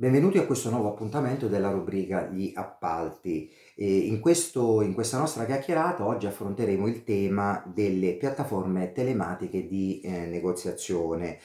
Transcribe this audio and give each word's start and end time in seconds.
Benvenuti 0.00 0.38
a 0.38 0.46
questo 0.46 0.70
nuovo 0.70 0.88
appuntamento 0.88 1.46
della 1.46 1.70
rubrica 1.70 2.26
Gli 2.28 2.52
appalti. 2.54 3.52
In, 3.74 4.18
questo, 4.18 4.80
in, 4.80 4.94
questa 4.94 5.18
nostra 5.18 5.44
chiacchierata 5.44 6.06
oggi 6.06 6.26
affronteremo 6.26 6.86
il 6.86 7.04
tema 7.04 7.62
delle 7.66 8.14
piattaforme 8.14 8.92
telematiche 8.92 9.66
di 9.66 10.00
eh, 10.00 10.24
negoziazione, 10.24 11.38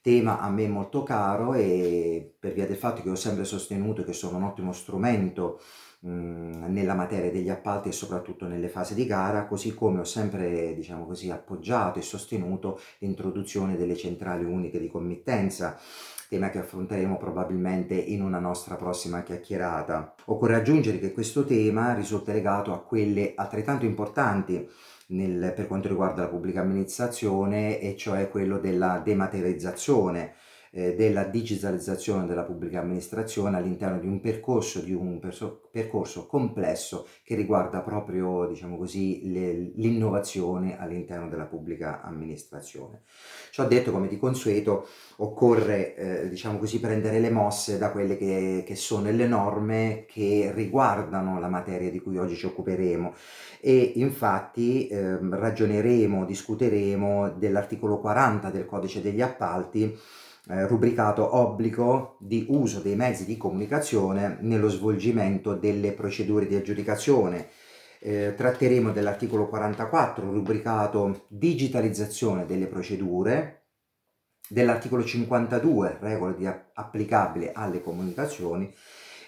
tema 0.00 0.40
a 0.40 0.48
me 0.48 0.68
molto 0.68 1.02
caro 1.02 1.52
e 1.52 2.36
per 2.40 2.54
via 2.54 2.66
del 2.66 2.78
fatto 2.78 3.02
che 3.02 3.10
ho 3.10 3.14
sempre 3.14 3.44
sostenuto 3.44 4.02
che 4.04 4.14
sono 4.14 4.38
un 4.38 4.44
ottimo 4.44 4.72
strumento 4.72 5.60
mh, 6.00 6.64
nella 6.72 6.94
materia 6.94 7.30
degli 7.30 7.50
appalti 7.50 7.90
e 7.90 7.92
soprattutto 7.92 8.46
nelle 8.46 8.70
fasi 8.70 8.94
di 8.94 9.04
gara, 9.04 9.44
così 9.44 9.74
come 9.74 10.00
ho 10.00 10.04
sempre 10.04 10.74
diciamo 10.74 11.04
così, 11.04 11.28
appoggiato 11.28 11.98
e 11.98 12.02
sostenuto 12.02 12.80
l'introduzione 13.00 13.76
delle 13.76 13.96
centrali 13.96 14.44
uniche 14.44 14.80
di 14.80 14.88
committenza 14.88 15.78
tema 16.28 16.50
che 16.50 16.58
affronteremo 16.58 17.16
probabilmente 17.16 17.94
in 17.94 18.22
una 18.22 18.38
nostra 18.38 18.76
prossima 18.76 19.22
chiacchierata. 19.22 20.14
Occorre 20.26 20.56
aggiungere 20.56 20.98
che 20.98 21.12
questo 21.12 21.44
tema 21.44 21.94
risulta 21.94 22.32
legato 22.32 22.72
a 22.72 22.82
quelle 22.82 23.32
altrettanto 23.34 23.86
importanti 23.86 24.68
nel, 25.08 25.52
per 25.54 25.66
quanto 25.66 25.88
riguarda 25.88 26.22
la 26.22 26.28
pubblica 26.28 26.60
amministrazione 26.60 27.80
e 27.80 27.96
cioè 27.96 28.28
quello 28.28 28.58
della 28.58 29.00
dematerializzazione 29.02 30.34
eh, 30.70 30.94
della 30.94 31.24
digitalizzazione 31.24 32.26
della 32.26 32.44
pubblica 32.44 32.80
amministrazione 32.80 33.56
all'interno 33.56 33.98
di 33.98 34.06
un 34.06 34.20
percorso, 34.20 34.80
di 34.80 34.92
un 34.92 35.20
percorso 35.70 36.26
complesso 36.26 37.06
che 37.22 37.34
riguarda 37.34 37.80
proprio, 37.80 38.46
diciamo 38.46 38.76
così, 38.76 39.72
l'innovazione 39.74 40.78
all'interno 40.78 41.28
della 41.28 41.44
pubblica 41.44 42.02
amministrazione. 42.02 43.02
Ciò 43.50 43.66
detto, 43.66 43.90
come 43.92 44.08
di 44.08 44.18
consueto, 44.18 44.86
occorre, 45.16 45.94
eh, 45.94 46.28
diciamo 46.28 46.58
così, 46.58 46.80
prendere 46.80 47.18
le 47.18 47.30
mosse 47.30 47.78
da 47.78 47.90
quelle 47.90 48.16
che, 48.16 48.62
che 48.66 48.76
sono 48.76 49.10
le 49.10 49.26
norme 49.26 50.04
che 50.06 50.52
riguardano 50.54 51.40
la 51.40 51.48
materia 51.48 51.90
di 51.90 52.00
cui 52.00 52.18
oggi 52.18 52.36
ci 52.36 52.46
occuperemo 52.46 53.14
e 53.60 53.92
infatti 53.96 54.86
eh, 54.88 55.18
ragioneremo, 55.20 56.24
discuteremo 56.24 57.30
dell'articolo 57.30 57.98
40 57.98 58.50
del 58.50 58.66
codice 58.66 59.02
degli 59.02 59.22
appalti 59.22 59.96
eh, 60.48 60.66
rubricato 60.66 61.36
obbligo 61.36 62.16
di 62.20 62.46
uso 62.48 62.80
dei 62.80 62.96
mezzi 62.96 63.24
di 63.24 63.36
comunicazione 63.36 64.38
nello 64.40 64.68
svolgimento 64.68 65.54
delle 65.54 65.92
procedure 65.92 66.46
di 66.46 66.56
aggiudicazione. 66.56 67.48
Eh, 68.00 68.34
tratteremo 68.36 68.92
dell'articolo 68.92 69.48
44 69.48 70.30
rubricato 70.30 71.26
digitalizzazione 71.28 72.46
delle 72.46 72.66
procedure, 72.66 73.64
dell'articolo 74.48 75.04
52 75.04 75.98
regole 76.00 76.34
di 76.36 76.46
applicabili 76.46 77.50
alle 77.52 77.82
comunicazioni 77.82 78.72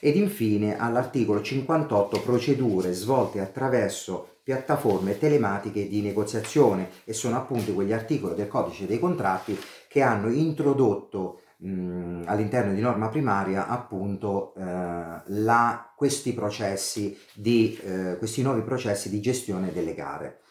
ed 0.00 0.16
infine 0.16 0.78
all'articolo 0.78 1.42
58 1.42 2.20
procedure 2.22 2.92
svolte 2.92 3.40
attraverso 3.40 4.38
piattaforme 4.42 5.18
telematiche 5.18 5.86
di 5.86 6.00
negoziazione 6.00 6.88
e 7.04 7.12
sono 7.12 7.36
appunto 7.36 7.74
quegli 7.74 7.92
articoli 7.92 8.34
del 8.34 8.48
codice 8.48 8.86
dei 8.86 8.98
contratti 8.98 9.56
che 9.90 10.02
hanno 10.02 10.30
introdotto 10.30 11.40
all'interno 11.62 12.72
di 12.72 12.80
norma 12.80 13.08
primaria 13.08 13.66
appunto 13.66 14.54
eh, 14.54 14.62
la, 14.62 15.92
questi 15.96 16.32
processi 16.32 17.18
di 17.34 17.76
eh, 17.82 18.16
questi 18.16 18.40
nuovi 18.40 18.62
processi 18.62 19.10
di 19.10 19.20
gestione 19.20 19.72
delle 19.72 19.92
gare. 19.94 20.42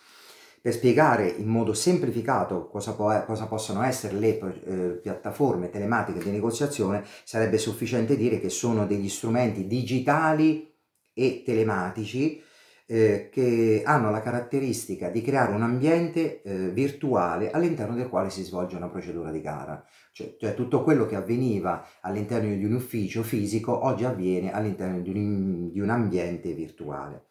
Per 0.62 0.74
spiegare 0.74 1.30
in 1.30 1.48
modo 1.48 1.74
semplificato 1.74 2.68
cosa, 2.68 2.94
può, 2.96 3.24
cosa 3.24 3.46
possono 3.46 3.82
essere 3.82 4.20
le 4.20 4.40
eh, 4.40 5.00
piattaforme 5.02 5.70
telematiche 5.70 6.20
di 6.20 6.32
negoziazione 6.32 7.06
sarebbe 7.24 7.58
sufficiente 7.58 8.18
dire 8.18 8.42
che 8.42 8.50
sono 8.50 8.86
degli 8.86 9.08
strumenti 9.08 9.68
digitali 9.68 10.70
e 11.14 11.44
telematici 11.46 12.44
eh, 12.92 13.30
che 13.32 13.84
hanno 13.86 14.10
la 14.10 14.20
caratteristica 14.20 15.10
di 15.10 15.22
creare 15.22 15.54
un 15.54 15.62
ambiente 15.62 16.42
eh, 16.42 16.70
virtuale 16.70 17.52
all'interno 17.52 17.94
del 17.94 18.10
quale 18.10 18.32
si 18.32 18.42
svolge 18.44 18.76
una 18.76 18.90
procedura 18.90 19.30
di 19.30 19.42
gara. 19.42 19.86
Cioè, 20.12 20.36
cioè, 20.40 20.56
tutto 20.56 20.82
quello 20.82 21.06
che 21.06 21.16
avveniva 21.16 21.86
all'interno 22.02 22.52
di 22.56 22.66
un 22.66 22.74
ufficio 22.74 23.22
fisico 23.22 23.86
oggi 23.86 24.06
avviene 24.06 24.52
all'interno 24.52 25.02
di 25.02 25.12
un, 25.12 25.72
di 25.72 25.80
un 25.80 25.90
ambiente 25.92 26.52
virtuale. 26.54 27.26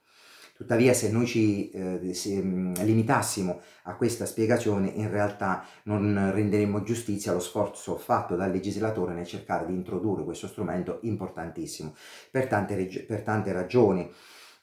Tuttavia 0.54 0.92
se 0.92 1.10
noi 1.10 1.26
ci 1.26 1.70
eh, 1.70 2.14
se, 2.14 2.41
mm, 2.41 2.74
limitassimo 2.82 3.60
a 3.84 3.97
questa 3.97 4.26
spiegazione 4.26 4.88
in 4.88 5.10
realtà 5.10 5.64
non 5.84 6.30
renderemmo 6.32 6.84
giustizia 6.84 7.32
allo 7.32 7.41
sforzo 7.41 7.97
fatto 7.97 8.36
dal 8.36 8.52
legislatore 8.52 9.12
nel 9.12 9.26
cercare 9.26 9.66
di 9.66 9.72
introdurre 9.72 10.22
questo 10.22 10.47
strumento 10.47 11.00
importantissimo 11.02 11.94
per 12.30 12.47
tante, 12.47 13.04
per 13.08 13.22
tante 13.22 13.52
ragioni 13.52 14.08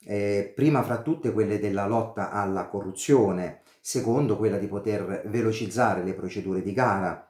eh, 0.05 0.51
prima 0.55 0.83
fra 0.83 1.01
tutte 1.01 1.33
quelle 1.33 1.59
della 1.59 1.87
lotta 1.87 2.31
alla 2.31 2.67
corruzione, 2.67 3.61
secondo 3.81 4.37
quella 4.37 4.57
di 4.57 4.67
poter 4.67 5.23
velocizzare 5.25 6.03
le 6.03 6.13
procedure 6.13 6.61
di 6.61 6.73
gara, 6.73 7.27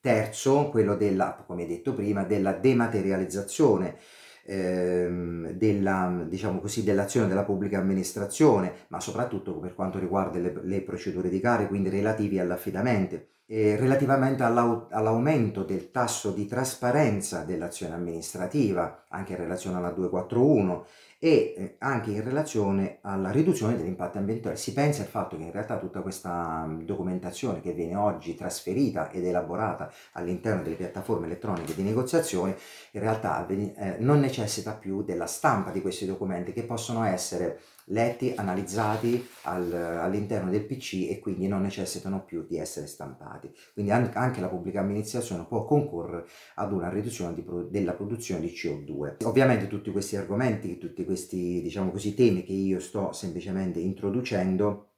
terzo 0.00 0.68
quello 0.68 0.94
della, 0.96 1.42
come 1.46 1.66
detto 1.66 1.94
prima, 1.94 2.24
della 2.24 2.52
dematerializzazione 2.52 3.96
ehm, 4.44 5.50
della, 5.52 6.24
diciamo 6.26 6.60
così, 6.60 6.84
dell'azione 6.84 7.26
della 7.28 7.44
pubblica 7.44 7.78
amministrazione, 7.78 8.72
ma 8.88 9.00
soprattutto 9.00 9.58
per 9.58 9.74
quanto 9.74 9.98
riguarda 9.98 10.38
le, 10.38 10.54
le 10.62 10.82
procedure 10.82 11.28
di 11.28 11.40
gara, 11.40 11.66
quindi 11.66 11.88
relativi 11.88 12.38
all'affidamento. 12.38 13.26
Relativamente 13.50 14.42
all'aumento 14.42 15.62
del 15.62 15.90
tasso 15.90 16.32
di 16.32 16.44
trasparenza 16.44 17.44
dell'azione 17.44 17.94
amministrativa, 17.94 19.04
anche 19.08 19.32
in 19.32 19.38
relazione 19.38 19.78
alla 19.78 19.88
241, 19.88 20.84
e 21.20 21.54
eh, 21.56 21.76
anche 21.78 22.10
in 22.12 22.22
relazione 22.22 22.98
alla 23.02 23.30
riduzione 23.30 23.76
dell'impatto 23.76 24.18
ambientale. 24.18 24.56
Si 24.56 24.72
pensa 24.72 25.02
al 25.02 25.08
fatto 25.08 25.36
che 25.36 25.42
in 25.42 25.52
realtà 25.52 25.78
tutta 25.78 26.00
questa 26.00 26.66
documentazione 26.82 27.60
che 27.60 27.72
viene 27.72 27.96
oggi 27.96 28.34
trasferita 28.34 29.10
ed 29.10 29.26
elaborata 29.26 29.90
all'interno 30.12 30.62
delle 30.62 30.76
piattaforme 30.76 31.26
elettroniche 31.26 31.74
di 31.74 31.82
negoziazione 31.82 32.56
in 32.92 33.00
realtà 33.00 33.46
eh, 33.46 33.96
non 33.98 34.20
necessita 34.20 34.74
più 34.74 35.02
della 35.02 35.26
stampa 35.26 35.70
di 35.70 35.80
questi 35.80 36.06
documenti 36.06 36.52
che 36.52 36.62
possono 36.62 37.04
essere 37.04 37.60
letti, 37.88 38.32
analizzati 38.36 39.26
al, 39.42 39.72
all'interno 39.72 40.50
del 40.50 40.64
PC 40.64 41.06
e 41.08 41.18
quindi 41.20 41.46
non 41.48 41.62
necessitano 41.62 42.24
più 42.24 42.46
di 42.46 42.58
essere 42.58 42.86
stampati. 42.86 43.50
Quindi 43.72 43.92
anche 43.92 44.40
la 44.40 44.48
pubblica 44.48 44.80
amministrazione 44.80 45.44
può 45.46 45.64
concorrere 45.64 46.26
ad 46.56 46.72
una 46.72 46.88
riduzione 46.88 47.34
di, 47.34 47.44
della 47.70 47.92
produzione 47.92 48.40
di 48.40 48.48
CO2. 48.48 49.24
Ovviamente 49.24 49.66
tutti 49.66 49.90
questi 49.90 50.16
argomenti, 50.16 50.78
tutti 50.78 51.04
questi 51.04 51.60
diciamo 51.62 51.90
così, 51.90 52.14
temi 52.14 52.44
che 52.44 52.52
io 52.52 52.80
sto 52.80 53.12
semplicemente 53.12 53.78
introducendo 53.80 54.88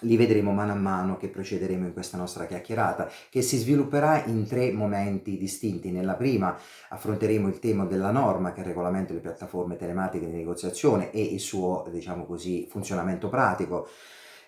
li 0.00 0.16
vedremo 0.16 0.52
mano 0.52 0.72
a 0.72 0.76
mano 0.76 1.16
che 1.16 1.28
procederemo 1.28 1.86
in 1.86 1.92
questa 1.92 2.16
nostra 2.16 2.46
chiacchierata, 2.46 3.10
che 3.30 3.42
si 3.42 3.56
svilupperà 3.56 4.24
in 4.24 4.46
tre 4.46 4.72
momenti 4.72 5.36
distinti. 5.36 5.90
Nella 5.90 6.14
prima 6.14 6.56
affronteremo 6.90 7.48
il 7.48 7.58
tema 7.58 7.84
della 7.84 8.10
norma 8.10 8.52
che 8.52 8.62
regolamenta 8.62 9.12
le 9.12 9.20
piattaforme 9.20 9.76
telematiche 9.76 10.26
di 10.26 10.36
negoziazione 10.36 11.10
e 11.10 11.22
il 11.22 11.40
suo, 11.40 11.86
diciamo 11.90 12.26
così, 12.26 12.66
funzionamento 12.68 13.28
pratico. 13.28 13.88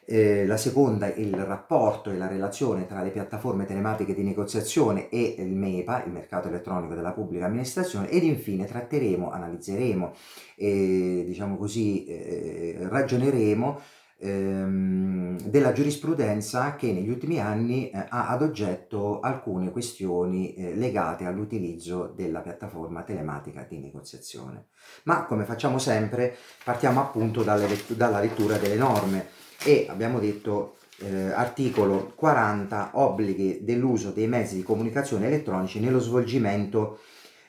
Eh, 0.07 0.45
la 0.47 0.57
seconda 0.57 1.13
il 1.13 1.37
rapporto 1.37 2.11
e 2.11 2.17
la 2.17 2.27
relazione 2.27 2.87
tra 2.87 3.03
le 3.03 3.11
piattaforme 3.11 3.65
telematiche 3.65 4.15
di 4.15 4.25
negoziazione 4.25 5.09
e 5.09 5.37
il 5.39 5.55
MEPA, 5.55 6.05
il 6.05 6.11
mercato 6.11 6.49
elettronico 6.49 6.95
della 6.95 7.13
pubblica 7.13 7.45
amministrazione 7.45 8.09
ed 8.09 8.25
infine 8.25 8.65
tratteremo, 8.65 9.31
analizzeremo 9.31 10.13
e 10.57 11.23
diciamo 11.27 11.57
così 11.57 12.07
eh, 12.07 12.77
ragioneremo 12.89 13.81
ehm, 14.21 15.41
della 15.41 15.73
giurisprudenza 15.73 16.77
che 16.77 16.93
negli 16.93 17.09
ultimi 17.09 17.41
anni 17.41 17.91
eh, 17.91 18.07
ha 18.09 18.29
ad 18.29 18.43
oggetto 18.43 19.21
alcune 19.21 19.71
questioni 19.71 20.55
eh, 20.55 20.75
legate 20.75 21.25
all'utilizzo 21.25 22.13
della 22.15 22.41
piattaforma 22.41 23.03
telematica 23.03 23.67
di 23.69 23.79
negoziazione. 23.79 24.67
Ma 25.05 25.25
come 25.25 25.45
facciamo 25.45 25.79
sempre 25.79 26.37
partiamo 26.63 27.01
appunto 27.01 27.43
dalle, 27.43 27.67
dalla 27.89 28.21
lettura 28.21 28.57
delle 28.59 28.77
norme 28.77 29.27
e 29.65 29.87
abbiamo 29.89 30.19
detto 30.19 30.77
eh, 30.99 31.31
articolo 31.33 32.13
40 32.15 32.91
obblighi 32.95 33.61
dell'uso 33.63 34.11
dei 34.11 34.27
mezzi 34.29 34.57
di 34.57 34.63
comunicazione 34.63 35.27
elettronici 35.27 35.81
nello 35.81 35.99
svolgimento 35.99 37.01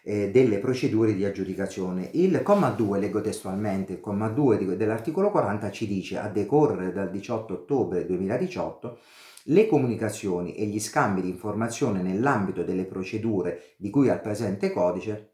eh, 0.03 0.31
delle 0.31 0.59
procedure 0.59 1.13
di 1.13 1.25
aggiudicazione. 1.25 2.09
Il 2.13 2.41
comma 2.43 2.69
2, 2.69 2.99
leggo 2.99 3.21
testualmente, 3.21 3.93
il 3.93 3.99
comma 3.99 4.29
2 4.29 4.75
dell'articolo 4.75 5.31
40 5.31 5.71
ci 5.71 5.87
dice 5.87 6.17
a 6.17 6.27
decorrere 6.27 6.91
dal 6.91 7.09
18 7.09 7.53
ottobre 7.53 8.05
2018 8.05 8.99
le 9.45 9.67
comunicazioni 9.67 10.53
e 10.55 10.65
gli 10.65 10.79
scambi 10.79 11.21
di 11.21 11.29
informazione 11.29 12.01
nell'ambito 12.01 12.63
delle 12.63 12.85
procedure 12.85 13.73
di 13.77 13.89
cui 13.89 14.09
al 14.09 14.21
presente 14.21 14.71
codice 14.71 15.29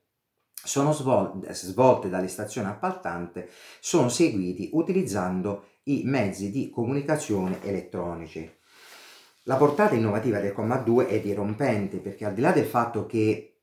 sono 0.53 0.91
svolte, 0.91 1.53
svolte 1.53 2.09
dalle 2.09 2.27
stazioni 2.27 2.67
appaltante 2.67 3.49
sono 3.79 4.09
seguiti 4.09 4.69
utilizzando 4.73 5.65
i 5.83 6.03
mezzi 6.05 6.51
di 6.51 6.69
comunicazione 6.69 7.59
elettronici. 7.63 8.49
La 9.43 9.55
portata 9.55 9.95
innovativa 9.95 10.39
del 10.39 10.51
comma 10.51 10.77
2 10.77 11.07
è 11.07 11.21
dirompente 11.21 11.97
perché 11.99 12.25
al 12.25 12.33
di 12.33 12.41
là 12.41 12.51
del 12.51 12.65
fatto 12.65 13.05
che 13.05 13.56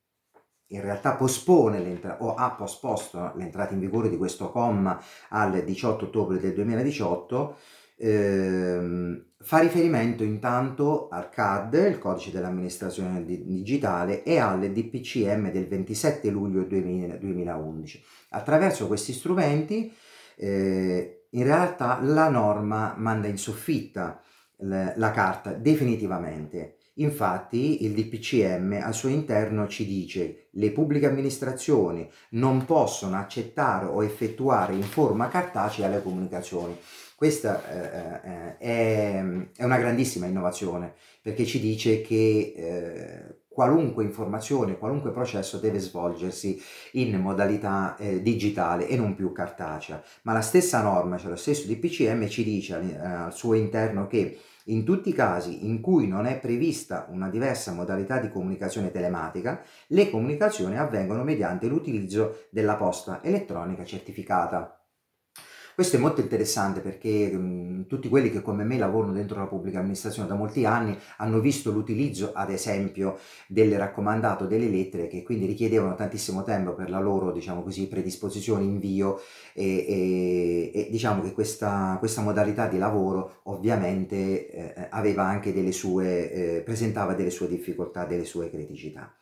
in 0.75 0.81
realtà 0.81 1.15
pospone 1.15 2.01
o 2.19 2.35
ha 2.35 2.51
posposto 2.53 3.33
l'entrata 3.37 3.75
in 3.75 3.81
vigore 3.81 4.11
di 4.11 4.17
questo 4.17 4.51
comma 4.51 5.01
al 5.29 5.63
18 5.63 6.07
ottobre 6.07 6.39
del 6.39 6.53
2018, 6.53 7.57
ehm, 7.97 9.25
fa 9.41 9.59
riferimento 9.59 10.25
intanto 10.25 11.09
al 11.09 11.29
CAD, 11.31 11.75
il 11.89 11.99
codice 11.99 12.33
dell'amministrazione 12.33 13.25
digitale, 13.25 14.23
e 14.23 14.39
al 14.39 14.61
DPCM 14.73 15.51
del 15.51 15.69
27 15.69 16.29
luglio 16.31 16.65
2011. 16.65 18.03
Attraverso 18.31 18.87
questi 18.87 19.13
strumenti 19.13 19.95
eh, 20.37 21.27
in 21.31 21.45
realtà 21.45 22.01
la 22.03 22.29
norma 22.29 22.95
manda 22.97 23.29
in 23.29 23.39
soffitta 23.39 24.21
la 24.59 25.11
carta 25.11 25.53
definitivamente. 25.53 26.77
Infatti 26.99 27.85
il 27.85 27.93
DPCM 27.93 28.81
al 28.81 28.95
suo 28.95 29.09
interno 29.09 29.67
ci 29.67 29.85
dice 29.85 30.49
le 30.53 30.71
pubbliche 30.71 31.07
amministrazioni 31.07 32.09
non 32.31 32.65
possono 32.65 33.17
accettare 33.17 33.87
o 33.87 34.05
effettuare 34.05 34.75
in 34.75 34.83
forma 34.83 35.29
cartacea 35.29 35.89
le 35.89 36.03
comunicazioni. 36.03 36.79
Questa 37.17 37.69
eh, 37.69 38.31
eh 38.31 38.57
è, 38.59 39.25
è, 39.57 39.65
una 39.65 39.79
grandissima 39.79 40.27
innovazione 40.27 40.95
perché 41.21 41.45
ci 41.45 41.59
dice 41.59 42.01
che 42.01 42.53
eh, 42.57 43.39
qualunque 43.49 44.05
informazione, 44.05 44.79
qualunque 44.79 45.13
processo 45.13 45.59
deve 45.59 45.79
svolgersi 45.79 46.61
in 46.93 47.19
modalità 47.21 47.97
eh, 47.97 48.21
digitale 48.21 48.89
e 48.89 48.97
non 48.97 49.15
più 49.15 49.33
cartacea. 49.33 50.03
Ma 50.23 50.33
la 50.33 50.43
stessa 50.43 50.83
norma, 50.83 51.19
cioè 51.19 51.31
lo 51.31 51.37
stesso 51.37 51.67
DPCM 51.67 52.29
ci 52.29 52.45
dice 52.45 52.81
eh, 52.81 52.97
al 52.99 53.33
suo 53.33 53.55
interno 53.55 54.07
che 54.07 54.39
in 54.65 54.85
tutti 54.85 55.11
i 55.11 55.13
casi 55.13 55.67
in 55.67 55.81
cui 55.81 56.07
non 56.07 56.27
è 56.27 56.39
prevista 56.39 57.07
una 57.11 57.29
diversa 57.29 57.73
modalità 57.73 58.19
di 58.19 58.31
comunicazione 58.31 58.91
telematica, 58.91 59.63
le 59.89 60.11
comunicazioni 60.11 60.79
avvengono 60.79 61.25
mediante 61.25 61.67
l'utilizzo 61.67 62.47
della 62.51 62.77
posta 62.77 63.23
elettronica 63.23 63.85
certificata. 63.85 64.79
Questo 65.75 65.97
è 65.97 65.99
molto 65.99 66.21
interessante 66.21 66.79
perché 66.79 67.33
mh, 67.33 67.89
tutti 67.89 68.09
quelli 68.09 68.31
che 68.31 68.43
come 68.43 68.63
me 68.63 68.79
lavorano 68.79 69.13
dentro 69.13 69.41
la 69.41 69.49
pubblica 69.49 69.81
amministrazione 69.81 70.29
da 70.29 70.37
molti 70.37 70.65
anni 70.65 70.97
hanno 71.17 71.41
visto 71.41 71.73
l'utilizzo, 71.73 72.31
ad 72.33 72.51
esempio, 72.51 73.19
del 73.49 73.77
raccomandato 73.77 74.47
delle 74.47 74.69
lettere 74.69 75.09
che 75.09 75.25
quindi 75.25 75.47
richiedevano 75.47 75.97
tantissimo 75.97 76.45
tempo 76.45 76.75
per 76.75 76.91
la 76.91 77.01
loro, 77.01 77.33
diciamo 77.33 77.65
così, 77.65 77.89
predisposizione, 77.89 78.63
invio 78.63 79.21
e, 79.53 79.85
e 79.89 80.54
diciamo 80.95 81.23
che 81.23 81.33
questa, 81.33 81.97
questa, 81.99 82.21
modalità 82.21 82.69
di 82.69 82.79
lavoro 82.79 83.41
ovviamente 83.45 84.49
eh, 84.49 84.87
aveva 84.91 85.25
anche 85.25 85.53
delle 85.53 85.73
sue, 85.73 86.31
eh, 86.31 86.61
presentava 86.61 87.15
delle 87.15 87.31
sue 87.31 87.49
difficoltà, 87.49 88.05
delle 88.05 88.25
sue 88.25 88.49
criticità. 88.49 89.13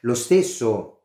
Lo 0.00 0.14
stesso 0.14 1.02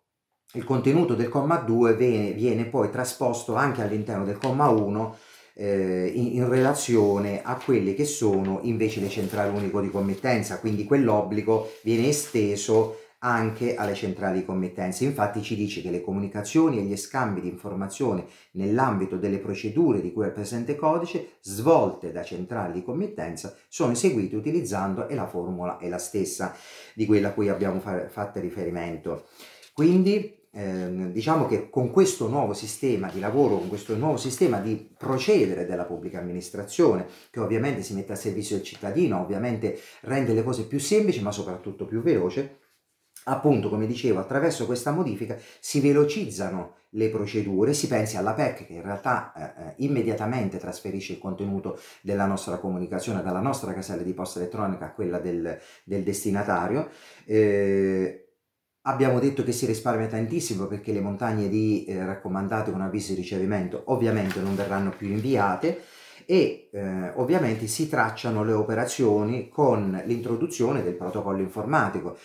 il 0.53 0.63
contenuto 0.63 1.15
del 1.15 1.27
comma 1.27 1.57
2 1.57 1.97
viene, 1.97 2.31
viene 2.31 2.63
poi 2.63 2.89
trasposto 2.89 3.55
anche 3.55 3.81
all'interno 3.81 4.23
del 4.23 4.37
comma 4.37 4.69
1 4.69 5.17
eh, 5.55 6.13
in, 6.15 6.37
in, 6.37 6.47
relazione 6.47 7.41
a 7.43 7.59
quelle 7.61 7.93
che 7.93 8.05
sono 8.05 8.59
invece 8.61 9.01
le 9.01 9.09
centrali 9.09 9.53
unico 9.53 9.81
di 9.81 9.91
committenza, 9.91 10.59
quindi 10.59 10.85
quell'obbligo 10.85 11.73
viene 11.83 12.07
esteso 12.07 12.99
anche 13.19 13.75
alle 13.75 13.95
centrali 13.95 14.39
di 14.39 14.45
committenza. 14.45 15.03
Infatti 15.03 15.41
ci 15.41 15.55
dice 15.55 15.81
che 15.81 15.89
le 15.89 16.01
comunicazioni 16.01 16.79
e 16.79 16.83
gli 16.83 16.95
scambi 16.95 17.41
di 17.41 17.49
informazioni 17.49 18.25
nell'ambito 18.51 19.17
delle 19.17 19.39
procedure 19.39 20.01
di 20.01 20.13
cui 20.13 20.25
è 20.25 20.31
presente 20.31 20.75
codice 20.75 21.37
svolte 21.41 22.11
da 22.11 22.23
centrali 22.23 22.73
di 22.73 22.83
committenza 22.83 23.55
sono 23.67 23.91
eseguite 23.91 24.35
utilizzando 24.35 25.07
e 25.07 25.15
la 25.15 25.27
formula 25.27 25.77
è 25.77 25.89
la 25.89 25.97
stessa 25.97 26.55
di 26.93 27.05
quella 27.05 27.29
a 27.29 27.33
cui 27.33 27.49
abbiamo 27.49 27.79
fa 27.79 28.07
fatto 28.07 28.39
riferimento. 28.39 29.25
Quindi 29.73 30.37
eh, 30.51 31.11
diciamo 31.11 31.45
che 31.45 31.69
con 31.69 31.91
questo 31.91 32.27
nuovo 32.27 32.53
sistema 32.53 33.09
di 33.09 33.19
lavoro, 33.19 33.57
con 33.57 33.69
questo 33.69 33.95
nuovo 33.95 34.17
sistema 34.17 34.59
di 34.59 34.89
procedere 34.97 35.65
della 35.65 35.85
pubblica 35.85 36.19
amministrazione, 36.19 37.05
che 37.29 37.39
ovviamente 37.39 37.83
si 37.83 37.93
mette 37.93 38.13
a 38.13 38.15
servizio 38.15 38.55
del 38.55 38.65
cittadino, 38.65 39.21
ovviamente 39.21 39.79
rende 40.01 40.33
le 40.33 40.43
cose 40.43 40.65
più 40.65 40.79
semplici 40.79 41.21
ma 41.21 41.31
soprattutto 41.31 41.85
più 41.85 42.01
veloce, 42.01 42.57
appunto 43.29 43.69
come 43.69 43.85
dicevo 43.85 44.19
attraverso 44.19 44.65
questa 44.65 44.91
modifica 44.91 45.37
si 45.59 45.79
velocizzano 45.79 46.75
le 46.93 47.09
procedure, 47.09 47.73
si 47.73 47.87
pensi 47.87 48.17
alla 48.17 48.33
PEC 48.33 48.65
che 48.65 48.73
in 48.73 48.81
realtà 48.81 49.31
eh, 49.33 49.41
eh, 49.41 49.73
immediatamente 49.77 50.57
trasferisce 50.57 51.13
il 51.13 51.19
contenuto 51.19 51.79
della 52.01 52.25
nostra 52.25 52.57
comunicazione 52.57 53.21
dalla 53.21 53.41
nostra 53.41 53.73
casella 53.73 54.01
di 54.01 54.13
posta 54.13 54.39
elettronica 54.39 54.85
a 54.85 54.91
quella 54.91 55.19
del, 55.19 55.57
del 55.83 56.03
destinatario, 56.03 56.89
eh, 57.25 58.23
Abbiamo 58.83 59.19
detto 59.19 59.43
che 59.43 59.51
si 59.51 59.65
risparmia 59.65 60.07
tantissimo 60.07 60.65
perché 60.65 60.93
le 60.93 61.01
montagne 61.01 61.49
di 61.49 61.83
eh, 61.83 62.03
raccomandate 62.05 62.71
con 62.71 62.81
avviso 62.81 63.13
di 63.13 63.19
ricevimento 63.19 63.83
ovviamente 63.87 64.39
non 64.39 64.55
verranno 64.55 64.91
più 64.91 65.09
inviate 65.09 65.83
e 66.25 66.69
eh, 66.71 67.11
ovviamente 67.15 67.67
si 67.67 67.89
tracciano 67.89 68.43
le 68.43 68.53
operazioni 68.53 69.49
con 69.49 70.01
l'introduzione 70.05 70.81
del 70.81 70.93
protocollo 70.93 71.41
informatico 71.41 72.17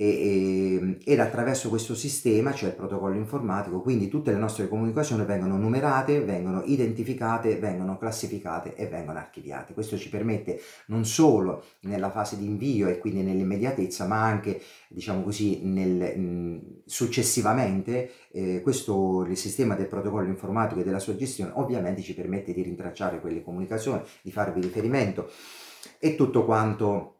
e, 0.00 0.06
e, 0.06 0.98
ed 1.04 1.20
attraverso 1.20 1.68
questo 1.68 1.94
sistema, 1.94 2.54
cioè 2.54 2.70
il 2.70 2.74
protocollo 2.74 3.16
informatico, 3.16 3.82
quindi 3.82 4.08
tutte 4.08 4.32
le 4.32 4.38
nostre 4.38 4.66
comunicazioni 4.66 5.26
vengono 5.26 5.58
numerate, 5.58 6.20
vengono 6.20 6.62
identificate, 6.64 7.56
vengono 7.56 7.98
classificate 7.98 8.74
e 8.76 8.86
vengono 8.86 9.18
archiviate. 9.18 9.74
Questo 9.74 9.98
ci 9.98 10.08
permette 10.08 10.58
non 10.86 11.04
solo 11.04 11.64
nella 11.80 12.10
fase 12.10 12.38
di 12.38 12.46
invio 12.46 12.88
e 12.88 12.96
quindi 12.96 13.20
nell'immediatezza, 13.20 14.06
ma 14.06 14.24
anche, 14.24 14.62
diciamo 14.88 15.22
così, 15.22 15.60
nel, 15.64 16.18
mh, 16.18 16.82
successivamente, 16.86 18.10
eh, 18.32 18.62
questo, 18.62 19.26
il 19.28 19.36
sistema 19.36 19.74
del 19.74 19.88
protocollo 19.88 20.28
informatico 20.28 20.80
e 20.80 20.84
della 20.84 20.98
sua 20.98 21.14
gestione 21.14 21.52
ovviamente 21.56 22.00
ci 22.00 22.14
permette 22.14 22.54
di 22.54 22.62
rintracciare 22.62 23.20
quelle 23.20 23.42
comunicazioni, 23.42 24.00
di 24.22 24.32
farvi 24.32 24.62
riferimento 24.62 25.30
e 25.98 26.16
tutto 26.16 26.46
quanto 26.46 27.16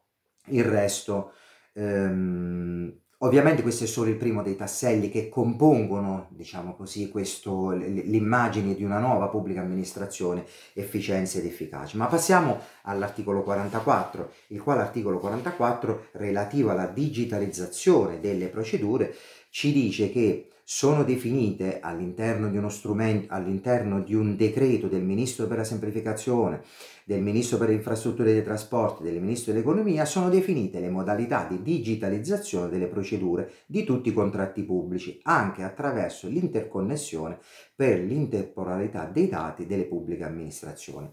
il 0.46 0.64
resto 0.64 1.32
Ehm, 1.80 2.92
ovviamente 3.18 3.62
questo 3.62 3.84
è 3.84 3.86
solo 3.86 4.10
il 4.10 4.16
primo 4.16 4.42
dei 4.42 4.54
tasselli 4.54 5.08
che 5.08 5.30
compongono, 5.30 6.26
diciamo 6.30 6.74
così, 6.74 7.10
l'immagine 7.10 8.74
di 8.74 8.84
una 8.84 8.98
nuova 8.98 9.28
pubblica 9.28 9.62
amministrazione 9.62 10.44
efficienza 10.74 11.38
ed 11.38 11.46
efficace. 11.46 11.96
Ma 11.96 12.06
passiamo 12.06 12.60
all'articolo 12.82 13.42
44, 13.42 14.32
il 14.48 14.60
quale 14.60 14.82
articolo 14.82 15.18
44 15.18 16.08
relativo 16.12 16.70
alla 16.70 16.86
digitalizzazione 16.86 18.20
delle 18.20 18.48
procedure 18.48 19.14
ci 19.48 19.72
dice 19.72 20.10
che 20.10 20.50
sono 20.72 21.02
definite 21.02 21.80
all'interno 21.80 22.48
di 22.48 22.56
uno 22.56 22.68
strumento, 22.68 23.34
all'interno 23.34 24.00
di 24.02 24.14
un 24.14 24.36
decreto 24.36 24.86
del 24.86 25.02
Ministro 25.02 25.48
per 25.48 25.56
la 25.56 25.64
semplificazione, 25.64 26.62
del 27.10 27.22
Ministro 27.22 27.58
per 27.58 27.70
le 27.70 27.74
infrastrutture 27.74 28.32
dei 28.32 28.44
trasporti, 28.44 29.02
del 29.02 29.20
Ministro 29.20 29.50
dell'economia, 29.50 30.04
sono 30.04 30.28
definite 30.28 30.78
le 30.78 30.90
modalità 30.90 31.44
di 31.44 31.60
digitalizzazione 31.60 32.68
delle 32.68 32.86
procedure 32.86 33.50
di 33.66 33.82
tutti 33.82 34.10
i 34.10 34.12
contratti 34.12 34.62
pubblici, 34.62 35.18
anche 35.24 35.64
attraverso 35.64 36.28
l'interconnessione 36.28 37.40
per 37.74 37.98
l'intemporalità 37.98 39.06
dei 39.06 39.28
dati 39.28 39.66
delle 39.66 39.86
pubbliche 39.86 40.22
amministrazioni. 40.22 41.10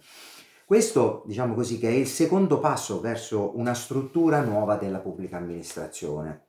Questo, 0.67 1.23
diciamo 1.25 1.55
così, 1.55 1.79
che 1.79 1.89
è 1.89 1.93
il 1.93 2.05
secondo 2.05 2.59
passo 2.59 3.01
verso 3.01 3.57
una 3.57 3.73
struttura 3.73 4.43
nuova 4.43 4.75
della 4.75 4.99
pubblica 4.99 5.37
amministrazione. 5.37 6.46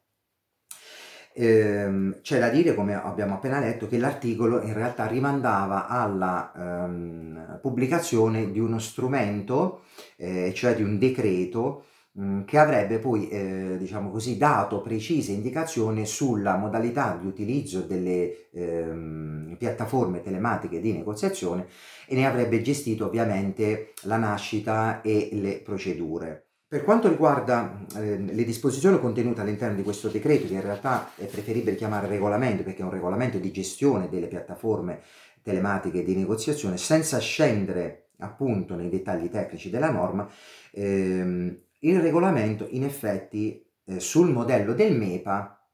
Ehm, 1.41 2.21
c'è 2.21 2.41
da 2.41 2.49
dire, 2.49 2.75
come 2.75 2.95
abbiamo 2.95 3.35
appena 3.35 3.61
letto, 3.61 3.87
che 3.87 3.97
l'articolo 3.97 4.61
in 4.63 4.75
realtà 4.75 5.07
rimandava 5.07 5.87
alla 5.87 6.53
ehm, 6.85 7.61
pubblicazione 7.63 8.51
di 8.51 8.59
uno 8.59 8.81
strumento, 8.81 9.83
eh, 10.17 10.53
cioè 10.53 10.75
di 10.75 10.83
un 10.83 10.99
decreto, 10.99 11.85
mm, 12.21 12.43
che 12.43 12.59
avrebbe 12.59 12.99
poi, 12.99 13.29
eh, 13.29 13.77
diciamo 13.79 14.11
così, 14.11 14.37
dato 14.37 14.81
precise 14.81 15.31
indicazioni 15.31 16.07
sulla 16.07 16.57
modalità 16.57 17.17
di 17.21 17.29
utilizzo 17.29 17.83
delle 17.83 18.51
ehm, 18.51 19.55
piattaforme 19.57 20.23
telematiche 20.23 20.81
di 20.81 20.93
negoziazione 20.93 21.69
e 22.09 22.17
ne 22.17 22.27
avrebbe 22.27 22.61
gestito 22.63 23.07
ovviamente 23.07 23.93
la 24.03 24.17
nascita 24.17 25.03
e 25.03 25.29
le 25.33 25.61
procedure. 25.65 26.48
Per 26.69 26.85
quanto 26.85 27.09
riguarda 27.09 27.83
eh, 27.97 28.19
le 28.19 28.45
disposizioni 28.45 29.01
contenute 29.01 29.41
all'interno 29.41 29.75
di 29.75 29.83
questo 29.83 30.09
decreto, 30.09 30.47
che 30.47 30.53
in 30.53 30.61
realtà 30.61 31.13
è 31.17 31.25
preferibile 31.25 31.77
chiamare 31.77 32.09
regolamento 32.09 32.63
perché 32.63 32.83
è 32.83 32.85
un 32.85 32.91
regolamento 32.91 33.39
di 33.39 33.51
gestione 33.51 34.11
delle 34.11 34.27
piattaforme 34.27 35.01
telematiche 35.43 36.05
di 36.05 36.15
negoziazione, 36.15 36.77
senza 36.77 37.21
scendere 37.21 38.11
appunto 38.19 38.75
nei 38.75 38.91
dettagli 38.91 39.31
tecnici 39.31 39.71
della 39.71 39.91
norma, 39.91 40.29
ehm, 40.73 41.59
il 41.79 42.01
regolamento 42.01 42.67
in 42.69 42.85
effetti 42.85 43.65
eh, 43.87 43.99
sul 43.99 44.31
modello 44.31 44.75
del 44.75 44.95
MEPA 44.95 45.67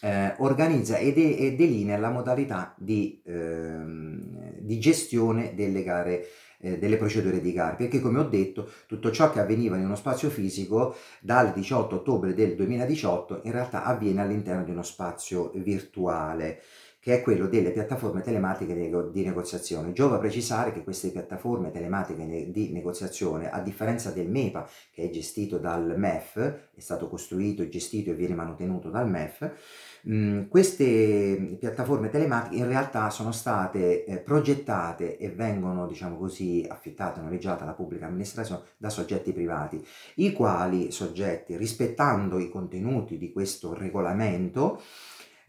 eh, 0.00 0.34
organizza 0.38 0.96
e, 0.96 1.12
de- 1.12 1.36
e, 1.36 1.54
delinea 1.54 1.96
la 1.96 2.10
modalità 2.10 2.74
di, 2.76 3.22
ehm, 3.24 4.58
di 4.58 4.80
gestione 4.80 5.54
delle 5.54 5.84
gare 5.84 6.26
eh, 6.60 6.78
delle 6.78 6.96
procedure 6.96 7.40
di 7.40 7.52
gara, 7.52 7.76
perché 7.76 8.00
come 8.00 8.18
ho 8.18 8.24
detto 8.24 8.68
tutto 8.86 9.10
ciò 9.10 9.30
che 9.30 9.40
avveniva 9.40 9.76
in 9.76 9.84
uno 9.84 9.96
spazio 9.96 10.30
fisico 10.30 10.96
dal 11.20 11.52
18 11.52 11.96
ottobre 11.96 12.34
del 12.34 12.54
2018 12.54 13.42
in 13.44 13.52
realtà 13.52 13.84
avviene 13.84 14.22
all'interno 14.22 14.64
di 14.64 14.70
uno 14.70 14.82
spazio 14.82 15.50
virtuale 15.54 16.62
che 17.08 17.20
è 17.20 17.22
quello 17.22 17.46
delle 17.46 17.70
piattaforme 17.70 18.20
telematiche 18.20 18.74
di 18.74 19.24
negoziazione. 19.24 19.94
Giova 19.94 20.18
precisare 20.18 20.74
che 20.74 20.84
queste 20.84 21.08
piattaforme 21.08 21.70
telematiche 21.70 22.50
di 22.50 22.70
negoziazione, 22.70 23.50
a 23.50 23.60
differenza 23.60 24.10
del 24.10 24.28
MEPA, 24.28 24.68
che 24.92 25.04
è 25.04 25.08
gestito 25.08 25.56
dal 25.56 25.94
MEF, 25.96 26.36
è 26.36 26.80
stato 26.80 27.08
costruito, 27.08 27.66
gestito 27.66 28.10
e 28.10 28.14
viene 28.14 28.34
mantenuto 28.34 28.90
dal 28.90 29.08
MEF, 29.08 30.46
queste 30.50 31.56
piattaforme 31.58 32.10
telematiche 32.10 32.56
in 32.56 32.68
realtà 32.68 33.08
sono 33.08 33.32
state 33.32 34.04
eh, 34.04 34.18
progettate 34.18 35.16
e 35.16 35.30
vengono, 35.30 35.86
diciamo 35.86 36.18
così, 36.18 36.66
affittate, 36.68 37.22
noleggiate 37.22 37.62
alla 37.62 37.72
pubblica 37.72 38.04
amministrazione 38.04 38.64
da 38.76 38.90
soggetti 38.90 39.32
privati, 39.32 39.82
i 40.16 40.34
quali 40.34 40.90
soggetti, 40.90 41.56
rispettando 41.56 42.38
i 42.38 42.50
contenuti 42.50 43.16
di 43.16 43.32
questo 43.32 43.72
regolamento, 43.72 44.82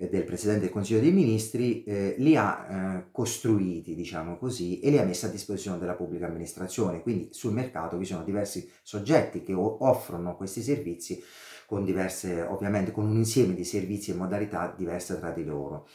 del 0.07 0.23
Presidente 0.23 0.61
del 0.61 0.69
Consiglio 0.69 1.01
dei 1.01 1.11
Ministri, 1.11 1.83
eh, 1.83 2.15
li 2.19 2.37
ha 2.37 2.67
eh, 2.69 3.11
costruiti, 3.11 3.95
diciamo 3.95 4.37
così, 4.37 4.79
e 4.79 4.91
li 4.91 4.97
ha 4.97 5.03
messi 5.03 5.25
a 5.25 5.29
disposizione 5.29 5.77
della 5.77 5.95
pubblica 5.95 6.27
amministrazione. 6.27 7.01
Quindi 7.01 7.27
sul 7.31 7.51
mercato 7.51 7.97
vi 7.97 8.05
sono 8.05 8.23
diversi 8.23 8.71
soggetti 8.81 9.43
che 9.43 9.53
offrono 9.53 10.37
questi 10.37 10.61
servizi 10.61 11.21
con 11.65 11.83
diverse, 11.83 12.41
ovviamente 12.41 12.91
con 12.91 13.05
un 13.05 13.17
insieme 13.17 13.53
di 13.53 13.65
servizi 13.65 14.11
e 14.11 14.15
modalità 14.15 14.73
diverse 14.75 15.19
tra 15.19 15.31
di 15.31 15.43
loro. 15.43 15.87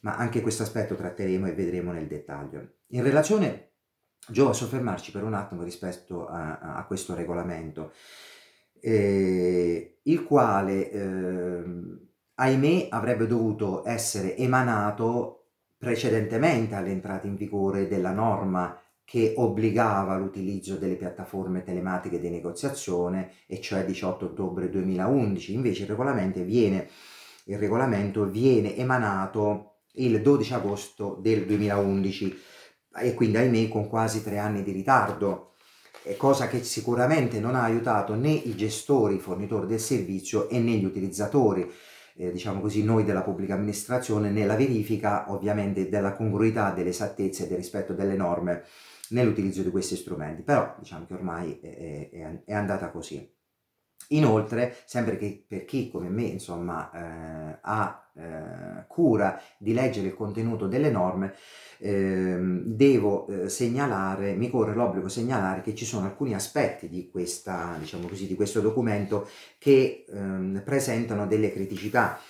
Ma 0.00 0.16
anche 0.16 0.40
questo 0.40 0.64
aspetto 0.64 0.96
tratteremo 0.96 1.46
e 1.46 1.52
vedremo 1.52 1.92
nel 1.92 2.08
dettaglio. 2.08 2.78
In 2.88 3.04
relazione, 3.04 3.74
giova 4.28 4.52
soffermarci 4.52 5.12
per 5.12 5.22
un 5.22 5.34
attimo 5.34 5.62
rispetto 5.62 6.26
a, 6.26 6.58
a 6.58 6.84
questo 6.86 7.14
regolamento, 7.14 7.92
eh, 8.80 10.00
il 10.02 10.24
quale... 10.24 12.00
Ahimè 12.34 12.86
avrebbe 12.90 13.26
dovuto 13.26 13.86
essere 13.86 14.36
emanato 14.36 15.48
precedentemente 15.76 16.74
all'entrata 16.74 17.26
in 17.26 17.36
vigore 17.36 17.88
della 17.88 18.12
norma 18.12 18.80
che 19.04 19.34
obbligava 19.36 20.16
l'utilizzo 20.16 20.76
delle 20.76 20.94
piattaforme 20.94 21.62
telematiche 21.62 22.18
di 22.18 22.30
negoziazione, 22.30 23.32
e 23.46 23.60
cioè 23.60 23.84
18 23.84 24.26
ottobre 24.26 24.70
2011. 24.70 25.54
Invece 25.54 25.82
il 25.82 25.88
regolamento 25.88 26.42
viene, 26.42 26.88
il 27.44 27.58
regolamento 27.58 28.24
viene 28.26 28.76
emanato 28.76 29.80
il 29.96 30.22
12 30.22 30.54
agosto 30.54 31.18
del 31.20 31.44
2011 31.44 32.38
e 33.00 33.14
quindi 33.14 33.36
ahimè 33.36 33.68
con 33.68 33.88
quasi 33.88 34.22
tre 34.22 34.38
anni 34.38 34.62
di 34.62 34.72
ritardo, 34.72 35.54
cosa 36.16 36.48
che 36.48 36.62
sicuramente 36.62 37.40
non 37.40 37.54
ha 37.54 37.62
aiutato 37.62 38.14
né 38.14 38.30
i 38.30 38.54
gestori, 38.54 39.16
i 39.16 39.20
fornitori 39.20 39.66
del 39.66 39.80
servizio 39.80 40.48
e 40.48 40.58
né 40.58 40.72
gli 40.72 40.84
utilizzatori 40.84 41.70
eh, 42.16 42.30
diciamo 42.32 42.60
così, 42.60 42.84
noi 42.84 43.04
della 43.04 43.22
pubblica 43.22 43.54
amministrazione 43.54 44.30
nella 44.30 44.56
verifica 44.56 45.30
ovviamente 45.32 45.88
della 45.88 46.14
congruità, 46.14 46.72
dell'esattezza 46.72 47.44
e 47.44 47.48
del 47.48 47.58
rispetto 47.58 47.92
delle 47.92 48.16
norme 48.16 48.64
nell'utilizzo 49.10 49.62
di 49.62 49.70
questi 49.70 49.96
strumenti, 49.96 50.42
però 50.42 50.74
diciamo 50.78 51.06
che 51.06 51.14
ormai 51.14 51.58
è, 51.60 52.08
è, 52.10 52.42
è 52.44 52.54
andata 52.54 52.90
così. 52.90 53.40
Inoltre, 54.08 54.76
sempre 54.84 55.16
che 55.16 55.44
per 55.46 55.64
chi 55.64 55.90
come 55.90 56.08
me 56.08 56.24
insomma 56.24 56.90
eh, 56.90 57.58
ha 57.60 58.10
eh, 58.14 58.84
cura 58.86 59.40
di 59.56 59.72
leggere 59.72 60.08
il 60.08 60.14
contenuto 60.14 60.66
delle 60.66 60.90
norme, 60.90 61.34
eh, 61.78 62.36
devo 62.64 63.26
segnalare, 63.46 64.34
mi 64.34 64.50
corre 64.50 64.74
l'obbligo 64.74 65.06
di 65.06 65.12
segnalare 65.12 65.62
che 65.62 65.74
ci 65.74 65.84
sono 65.84 66.06
alcuni 66.06 66.34
aspetti 66.34 66.88
di, 66.88 67.10
questa, 67.10 67.76
diciamo 67.78 68.06
così, 68.06 68.26
di 68.26 68.34
questo 68.34 68.60
documento 68.60 69.28
che 69.58 70.04
ehm, 70.08 70.62
presentano 70.64 71.26
delle 71.26 71.52
criticità. 71.52 72.20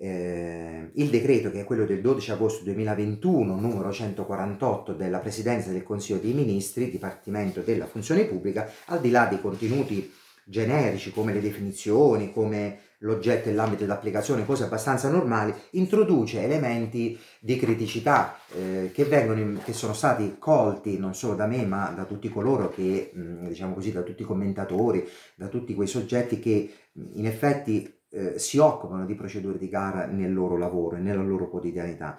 Eh, 0.00 0.90
il 0.94 1.10
decreto 1.10 1.50
che 1.50 1.62
è 1.62 1.64
quello 1.64 1.84
del 1.84 2.00
12 2.00 2.30
agosto 2.30 2.62
2021 2.62 3.58
numero 3.58 3.90
148 3.90 4.92
della 4.92 5.18
Presidenza 5.18 5.72
del 5.72 5.82
Consiglio 5.82 6.20
dei 6.20 6.34
Ministri 6.34 6.88
Dipartimento 6.88 7.62
della 7.62 7.86
Funzione 7.86 8.24
Pubblica 8.24 8.70
al 8.86 9.00
di 9.00 9.10
là 9.10 9.26
dei 9.26 9.40
contenuti 9.40 10.08
generici 10.48 11.12
come 11.12 11.32
le 11.32 11.40
definizioni, 11.40 12.32
come 12.32 12.80
l'oggetto 13.02 13.48
e 13.48 13.52
l'ambito 13.52 13.84
di 13.84 13.90
applicazione, 13.90 14.44
cose 14.44 14.64
abbastanza 14.64 15.08
normali, 15.10 15.54
introduce 15.72 16.42
elementi 16.42 17.18
di 17.38 17.56
criticità 17.56 18.36
eh, 18.56 18.90
che, 18.92 19.04
vengono, 19.04 19.60
che 19.62 19.72
sono 19.72 19.92
stati 19.92 20.36
colti 20.38 20.98
non 20.98 21.14
solo 21.14 21.34
da 21.34 21.46
me 21.46 21.64
ma 21.64 21.92
da 21.94 22.04
tutti 22.04 22.28
coloro 22.28 22.70
che, 22.70 23.10
mh, 23.12 23.48
diciamo 23.48 23.74
così, 23.74 23.92
da 23.92 24.02
tutti 24.02 24.22
i 24.22 24.26
commentatori, 24.26 25.06
da 25.36 25.46
tutti 25.48 25.74
quei 25.74 25.86
soggetti 25.86 26.40
che 26.40 26.72
in 27.12 27.26
effetti 27.26 27.94
eh, 28.10 28.38
si 28.38 28.58
occupano 28.58 29.04
di 29.04 29.14
procedure 29.14 29.58
di 29.58 29.68
gara 29.68 30.06
nel 30.06 30.32
loro 30.32 30.56
lavoro 30.56 30.96
e 30.96 31.00
nella 31.00 31.22
loro 31.22 31.48
quotidianità. 31.48 32.18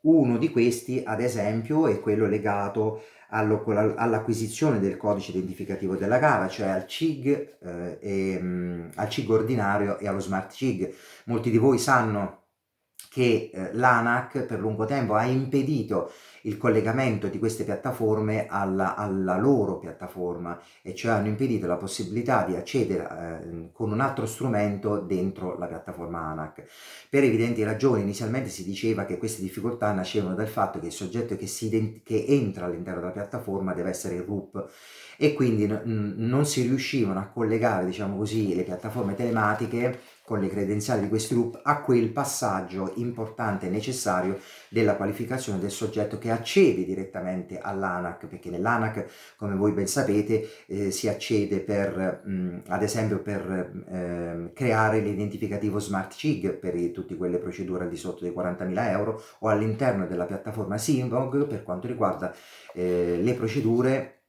Uno 0.00 0.38
di 0.38 0.48
questi, 0.50 1.02
ad 1.04 1.20
esempio, 1.20 1.86
è 1.86 2.00
quello 2.00 2.26
legato 2.26 3.02
all'acquisizione 3.30 4.80
del 4.80 4.96
codice 4.96 5.30
identificativo 5.30 5.96
della 5.96 6.18
gara, 6.18 6.48
cioè 6.48 6.68
al 6.68 6.86
CIG, 6.86 7.56
eh, 7.60 7.98
e, 8.00 8.40
mh, 8.40 8.90
al 8.96 9.08
CIG 9.08 9.30
ordinario 9.30 9.98
e 9.98 10.08
allo 10.08 10.20
Smart 10.20 10.52
CIG. 10.52 10.94
Molti 11.26 11.50
di 11.50 11.58
voi 11.58 11.78
sanno 11.78 12.44
che 13.08 13.50
eh, 13.52 13.72
l'ANAC 13.72 14.42
per 14.42 14.60
lungo 14.60 14.84
tempo 14.84 15.14
ha 15.14 15.24
impedito 15.24 16.12
il 16.42 16.56
collegamento 16.56 17.28
di 17.28 17.38
queste 17.38 17.64
piattaforme 17.64 18.46
alla, 18.48 18.94
alla, 18.94 19.36
loro 19.36 19.78
piattaforma 19.78 20.60
e 20.82 20.94
cioè 20.94 21.12
hanno 21.12 21.28
impedito 21.28 21.66
la 21.66 21.76
possibilità 21.76 22.44
di 22.44 22.54
accedere 22.54 23.40
eh, 23.42 23.68
con 23.72 23.90
un 23.90 24.00
altro 24.00 24.26
strumento 24.26 24.98
dentro 24.98 25.58
la 25.58 25.66
piattaforma 25.66 26.20
ANAC. 26.20 26.64
Per 27.08 27.24
evidenti 27.24 27.62
ragioni 27.62 28.02
inizialmente 28.02 28.48
si 28.50 28.64
diceva 28.64 29.04
che 29.04 29.18
queste 29.18 29.42
difficoltà 29.42 29.92
nascevano 29.92 30.34
dal 30.34 30.48
fatto 30.48 30.78
che 30.78 30.86
il 30.86 30.92
soggetto 30.92 31.36
che, 31.36 31.46
si 31.46 32.02
che 32.04 32.24
entra 32.28 32.66
all'interno 32.66 33.00
della 33.00 33.12
piattaforma 33.12 33.74
deve 33.74 33.90
essere 33.90 34.16
il 34.16 34.22
RUP 34.22 34.68
e 35.20 35.32
quindi 35.32 35.66
non 35.66 36.46
si 36.46 36.62
riuscivano 36.62 37.18
a 37.18 37.26
collegare 37.26 37.84
diciamo 37.84 38.16
così 38.16 38.54
le 38.54 38.62
piattaforme 38.62 39.16
telematiche 39.16 39.98
con 40.28 40.40
le 40.40 40.48
credenziali 40.48 41.00
di 41.00 41.08
questi 41.08 41.34
loop 41.34 41.58
a 41.62 41.80
quel 41.80 42.10
passaggio 42.10 42.92
importante 42.96 43.66
e 43.66 43.70
necessario 43.70 44.38
della 44.68 44.94
qualificazione 44.94 45.58
del 45.58 45.70
soggetto 45.70 46.18
che 46.18 46.30
accede 46.30 46.84
direttamente 46.84 47.58
all'ANAC, 47.58 48.26
perché 48.26 48.50
nell'ANAC, 48.50 49.06
come 49.38 49.54
voi 49.54 49.72
ben 49.72 49.86
sapete, 49.86 50.66
eh, 50.66 50.90
si 50.90 51.08
accede 51.08 51.60
per, 51.60 52.20
mh, 52.26 52.64
ad 52.66 52.82
esempio, 52.82 53.22
per 53.22 53.84
eh, 53.90 54.50
creare 54.52 55.00
l'identificativo 55.00 55.78
Smart 55.78 56.14
CIG 56.14 56.52
per 56.52 56.74
tutte 56.92 57.16
quelle 57.16 57.38
procedure 57.38 57.84
al 57.84 57.90
di 57.90 57.96
sotto 57.96 58.24
dei 58.24 58.34
40.000 58.34 58.90
euro 58.90 59.22
o 59.38 59.48
all'interno 59.48 60.06
della 60.06 60.26
piattaforma 60.26 60.76
Sinvog 60.76 61.46
per 61.46 61.62
quanto 61.62 61.86
riguarda 61.86 62.34
eh, 62.74 63.18
le 63.18 63.32
procedure 63.32 64.24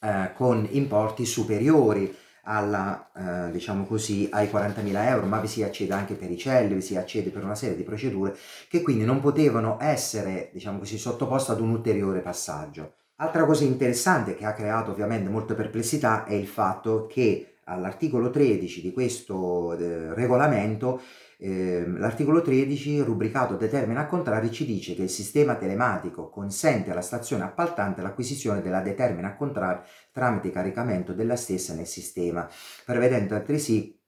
eh, 0.00 0.32
con 0.34 0.66
importi 0.70 1.26
superiori 1.26 2.12
alla, 2.42 3.10
eh, 3.14 3.50
diciamo 3.50 3.84
così, 3.84 4.28
ai 4.30 4.48
40.000 4.48 5.06
euro, 5.06 5.26
ma 5.26 5.38
vi 5.40 5.46
si 5.46 5.62
accede 5.62 5.92
anche 5.92 6.14
per 6.14 6.30
i 6.30 6.36
CEL, 6.36 6.74
vi 6.74 6.80
si 6.80 6.96
accede 6.96 7.30
per 7.30 7.44
una 7.44 7.54
serie 7.54 7.76
di 7.76 7.82
procedure 7.82 8.36
che 8.68 8.82
quindi 8.82 9.04
non 9.04 9.20
potevano 9.20 9.78
essere, 9.80 10.50
diciamo 10.52 10.78
così, 10.78 10.98
sottoposte 10.98 11.52
ad 11.52 11.60
un 11.60 11.70
ulteriore 11.70 12.20
passaggio. 12.20 12.94
Altra 13.16 13.44
cosa 13.44 13.64
interessante 13.64 14.34
che 14.34 14.44
ha 14.44 14.52
creato 14.52 14.90
ovviamente 14.90 15.30
molte 15.30 15.54
perplessità 15.54 16.24
è 16.24 16.32
il 16.32 16.48
fatto 16.48 17.06
che 17.06 17.58
all'articolo 17.64 18.30
13 18.30 18.80
di 18.80 18.92
questo 18.92 19.74
eh, 19.74 20.12
regolamento 20.14 21.00
eh, 21.44 21.84
l'articolo 21.86 22.40
13, 22.40 23.00
rubricato 23.00 23.56
determina 23.56 24.02
al 24.02 24.06
contrario, 24.06 24.48
ci 24.50 24.64
dice 24.64 24.94
che 24.94 25.02
il 25.02 25.10
sistema 25.10 25.56
telematico 25.56 26.30
consente 26.30 26.92
alla 26.92 27.00
stazione 27.00 27.42
appaltante 27.42 28.00
l'acquisizione 28.00 28.62
della 28.62 28.80
determina 28.80 29.26
al 29.26 29.36
contrario 29.36 29.82
tramite 30.12 30.52
caricamento 30.52 31.12
della 31.12 31.34
stessa 31.34 31.74
nel 31.74 31.88
sistema, 31.88 32.48
prevedendo 32.84 33.34
altresì 33.34 33.98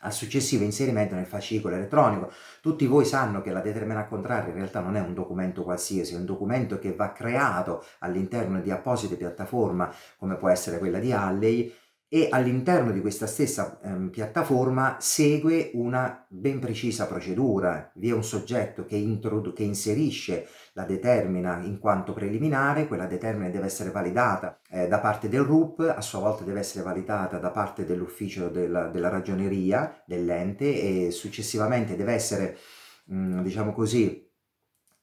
al 0.00 0.12
successivo 0.12 0.64
inserimento 0.64 1.14
nel 1.14 1.26
fascicolo 1.26 1.74
elettronico. 1.74 2.32
Tutti 2.60 2.86
voi 2.86 3.04
sanno 3.04 3.42
che 3.42 3.50
la 3.50 3.60
determina 3.60 4.00
al 4.00 4.08
contrario 4.08 4.50
in 4.50 4.56
realtà 4.56 4.80
non 4.80 4.96
è 4.96 5.00
un 5.00 5.12
documento 5.12 5.62
qualsiasi, 5.64 6.14
è 6.14 6.16
un 6.16 6.24
documento 6.24 6.78
che 6.78 6.94
va 6.94 7.12
creato 7.12 7.84
all'interno 7.98 8.60
di 8.60 8.70
apposite 8.70 9.16
piattaforme 9.16 9.90
come 10.16 10.36
può 10.36 10.48
essere 10.48 10.78
quella 10.78 10.98
di 10.98 11.12
Alley 11.12 11.72
e 12.14 12.28
all'interno 12.30 12.92
di 12.92 13.00
questa 13.00 13.26
stessa 13.26 13.80
ehm, 13.82 14.10
piattaforma 14.10 14.98
segue 15.00 15.70
una 15.72 16.26
ben 16.28 16.58
precisa 16.58 17.06
procedura. 17.06 17.90
Vi 17.94 18.10
è 18.10 18.12
un 18.12 18.22
soggetto 18.22 18.84
che, 18.84 19.18
che, 19.54 19.62
inserisce 19.62 20.46
la 20.74 20.84
determina 20.84 21.62
in 21.62 21.78
quanto 21.78 22.12
preliminare, 22.12 22.86
quella 22.86 23.06
determina 23.06 23.48
deve 23.48 23.64
essere 23.64 23.90
validata 23.90 24.60
eh, 24.68 24.88
da 24.88 24.98
parte 24.98 25.30
del 25.30 25.40
RUP, 25.40 25.80
a 25.80 26.02
sua 26.02 26.18
volta 26.18 26.44
deve 26.44 26.60
essere 26.60 26.84
validata 26.84 27.38
da 27.38 27.50
parte 27.50 27.86
dell'ufficio 27.86 28.50
della, 28.50 28.88
della 28.88 29.08
ragioneria 29.08 30.02
dell'ente 30.04 31.06
e 31.06 31.10
successivamente 31.12 31.96
deve 31.96 32.12
essere, 32.12 32.58
mh, 33.06 33.40
diciamo 33.40 33.72
così, 33.72 34.30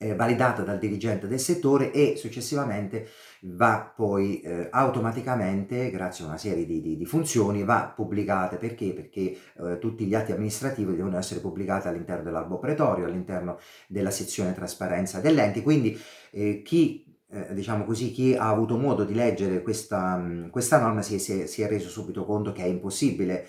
eh, 0.01 0.15
validata 0.15 0.63
dal 0.63 0.79
dirigente 0.79 1.27
del 1.27 1.39
settore 1.39 1.91
e 1.91 2.15
successivamente 2.15 3.09
va 3.41 3.93
poi 3.93 4.39
eh, 4.39 4.69
automaticamente, 4.71 5.89
grazie 5.91 6.23
a 6.23 6.27
una 6.27 6.37
serie 6.37 6.65
di, 6.65 6.81
di, 6.81 6.95
di 6.95 7.05
funzioni, 7.05 7.63
va 7.63 7.91
pubblicata. 7.93 8.55
Perché? 8.55 8.93
Perché 8.93 9.37
eh, 9.59 9.77
tutti 9.77 10.05
gli 10.05 10.15
atti 10.15 10.31
amministrativi 10.31 10.95
devono 10.95 11.17
essere 11.17 11.41
pubblicati 11.41 11.89
all'interno 11.89 12.23
dell'albo 12.23 12.59
pretorio, 12.59 13.05
all'interno 13.05 13.59
della 13.87 14.11
sezione 14.11 14.53
trasparenza 14.53 15.19
dell'ente, 15.19 15.61
quindi 15.61 15.99
eh, 16.31 16.61
chi 16.63 17.05
eh, 17.31 17.53
diciamo 17.53 17.85
così, 17.85 18.11
chi 18.11 18.35
ha 18.35 18.49
avuto 18.49 18.75
modo 18.75 19.03
di 19.03 19.13
leggere 19.13 19.61
questa, 19.61 20.19
questa 20.49 20.79
norma 20.79 21.03
si, 21.03 21.19
si, 21.19 21.45
si, 21.47 21.61
è 21.61 21.67
reso 21.67 21.87
subito 21.87 22.25
conto 22.25 22.51
che 22.51 22.63
è 22.63 22.65
impossibile 22.65 23.47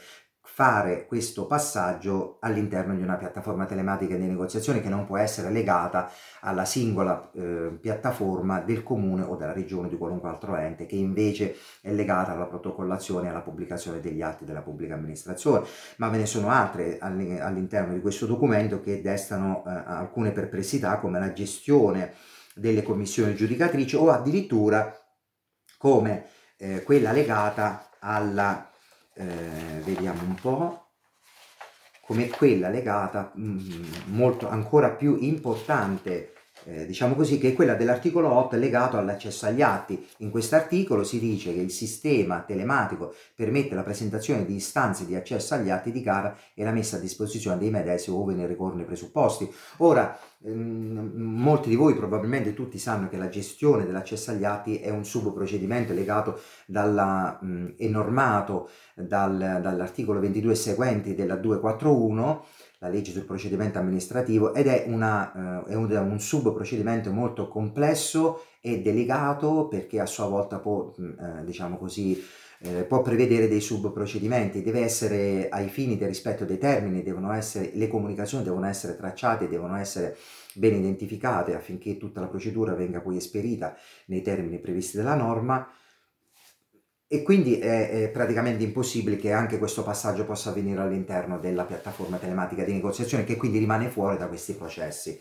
fare 0.60 1.06
questo 1.06 1.46
passaggio 1.46 2.36
all'interno 2.40 2.94
di 2.94 3.00
una 3.00 3.16
piattaforma 3.16 3.64
telematica 3.64 4.14
di 4.14 4.26
negoziazione 4.26 4.82
che 4.82 4.90
non 4.90 5.06
può 5.06 5.16
essere 5.16 5.50
legata 5.50 6.12
alla 6.40 6.66
singola 6.66 7.30
eh, 7.32 7.78
piattaforma 7.80 8.60
del 8.60 8.82
comune 8.82 9.22
o 9.22 9.36
della 9.36 9.54
regione 9.54 9.88
di 9.88 9.96
qualunque 9.96 10.28
altro 10.28 10.56
ente 10.56 10.84
che 10.84 10.96
invece 10.96 11.56
è 11.80 11.90
legata 11.92 12.32
alla 12.32 12.44
protocollazione 12.44 13.26
e 13.26 13.30
alla 13.30 13.40
pubblicazione 13.40 14.00
degli 14.00 14.20
atti 14.20 14.44
della 14.44 14.60
pubblica 14.60 14.92
amministrazione. 14.92 15.64
Ma 15.96 16.10
ve 16.10 16.18
ne 16.18 16.26
sono 16.26 16.50
altre 16.50 16.98
all'interno 16.98 17.94
di 17.94 18.02
questo 18.02 18.26
documento 18.26 18.82
che 18.82 19.00
destano 19.00 19.64
eh, 19.66 19.70
alcune 19.70 20.30
perplessità 20.30 20.98
come 20.98 21.18
la 21.18 21.32
gestione 21.32 22.12
delle 22.54 22.82
commissioni 22.82 23.34
giudicatrici 23.34 23.96
o 23.96 24.10
addirittura 24.10 24.94
come 25.78 26.26
eh, 26.58 26.82
quella 26.82 27.12
legata 27.12 27.88
alla 28.00 28.69
eh, 29.14 29.80
vediamo 29.84 30.22
un 30.22 30.34
po', 30.34 30.88
come 32.00 32.28
quella 32.28 32.68
legata 32.68 33.30
mh, 33.34 33.42
mm, 33.42 33.84
molto 34.06 34.48
ancora 34.48 34.90
più 34.90 35.16
importante 35.20 36.34
eh, 36.64 36.86
diciamo 36.86 37.14
così, 37.14 37.38
che 37.38 37.48
è 37.48 37.52
quella 37.54 37.74
dell'articolo 37.74 38.32
8 38.32 38.56
legato 38.56 38.96
all'accesso 38.96 39.46
agli 39.46 39.62
atti. 39.62 40.06
In 40.18 40.30
questo 40.30 40.56
articolo 40.56 41.04
si 41.04 41.18
dice 41.18 41.52
che 41.54 41.60
il 41.60 41.70
sistema 41.70 42.40
telematico 42.40 43.14
permette 43.34 43.74
la 43.74 43.82
presentazione 43.82 44.44
di 44.44 44.56
istanze 44.56 45.06
di 45.06 45.14
accesso 45.14 45.54
agli 45.54 45.70
atti 45.70 45.92
di 45.92 46.02
gara 46.02 46.36
e 46.54 46.64
la 46.64 46.72
messa 46.72 46.96
a 46.96 47.00
disposizione 47.00 47.58
dei 47.58 47.70
medesimi 47.70 48.16
ove 48.16 48.34
ne 48.34 48.46
ricorrono 48.46 48.82
i 48.82 48.86
presupposti. 48.86 49.50
Ora, 49.78 50.18
ehm, 50.44 51.12
molti 51.14 51.68
di 51.68 51.76
voi, 51.76 51.94
probabilmente 51.94 52.54
tutti, 52.54 52.78
sanno 52.78 53.08
che 53.08 53.16
la 53.16 53.28
gestione 53.28 53.86
dell'accesso 53.86 54.30
agli 54.30 54.44
atti 54.44 54.78
è 54.78 54.90
un 54.90 55.04
subprocedimento 55.04 55.92
legato 55.92 56.40
dalla, 56.66 57.38
mh, 57.40 57.76
è 57.76 57.86
normato 57.86 58.68
dal, 58.94 59.58
dall'articolo 59.62 60.20
22 60.20 60.54
seguenti 60.54 61.14
della 61.14 61.36
241 61.36 62.44
la 62.80 62.88
legge 62.88 63.12
sul 63.12 63.24
procedimento 63.24 63.78
amministrativo 63.78 64.54
ed 64.54 64.66
è, 64.66 64.84
una, 64.86 65.64
eh, 65.66 65.72
è 65.72 65.74
un, 65.74 65.90
un 65.90 66.20
subprocedimento 66.20 67.12
molto 67.12 67.48
complesso 67.48 68.44
e 68.60 68.80
delicato 68.80 69.68
perché 69.68 70.00
a 70.00 70.06
sua 70.06 70.26
volta 70.26 70.58
può, 70.58 70.94
mm, 70.98 71.18
eh, 71.18 71.44
diciamo 71.44 71.76
così, 71.76 72.22
eh, 72.60 72.84
può 72.84 73.02
prevedere 73.02 73.48
dei 73.48 73.60
subprocedimenti, 73.60 74.62
deve 74.62 74.80
essere 74.80 75.48
ai 75.50 75.68
fini 75.68 75.98
del 75.98 76.08
rispetto 76.08 76.46
dei 76.46 76.58
termini, 76.58 77.02
essere, 77.34 77.70
le 77.74 77.88
comunicazioni 77.88 78.44
devono 78.44 78.66
essere 78.66 78.96
tracciate, 78.96 79.48
devono 79.48 79.76
essere 79.76 80.16
ben 80.54 80.74
identificate 80.74 81.54
affinché 81.54 81.98
tutta 81.98 82.20
la 82.20 82.28
procedura 82.28 82.74
venga 82.74 83.00
poi 83.00 83.16
esperita 83.16 83.76
nei 84.06 84.22
termini 84.22 84.58
previsti 84.58 84.96
dalla 84.96 85.14
norma 85.14 85.68
e 87.12 87.24
quindi 87.24 87.58
è, 87.58 87.90
è, 87.90 88.08
praticamente 88.10 88.62
impossibile 88.62 89.16
che 89.16 89.32
anche 89.32 89.58
questo 89.58 89.82
passaggio 89.82 90.24
possa 90.24 90.50
avvenire 90.50 90.80
all'interno 90.80 91.40
della 91.40 91.64
piattaforma 91.64 92.18
telematica 92.18 92.62
di 92.62 92.72
negoziazione 92.72 93.24
che 93.24 93.36
quindi 93.36 93.58
rimane 93.58 93.90
fuori 93.90 94.16
da 94.16 94.28
questi 94.28 94.54
processi. 94.54 95.18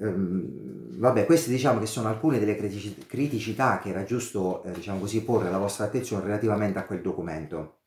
Ehm, 0.00 0.98
vabbè, 0.98 1.24
queste 1.24 1.50
diciamo 1.50 1.78
che 1.78 1.86
sono 1.86 2.08
alcune 2.08 2.40
delle 2.40 2.56
criticità 2.56 3.78
che 3.78 3.90
era 3.90 4.02
giusto, 4.02 4.64
eh, 4.64 4.72
diciamo 4.72 4.98
così, 4.98 5.22
porre 5.22 5.46
alla 5.46 5.58
vostra 5.58 5.84
attenzione 5.84 6.24
relativamente 6.24 6.80
a 6.80 6.84
quel 6.84 7.00
documento. 7.00 7.78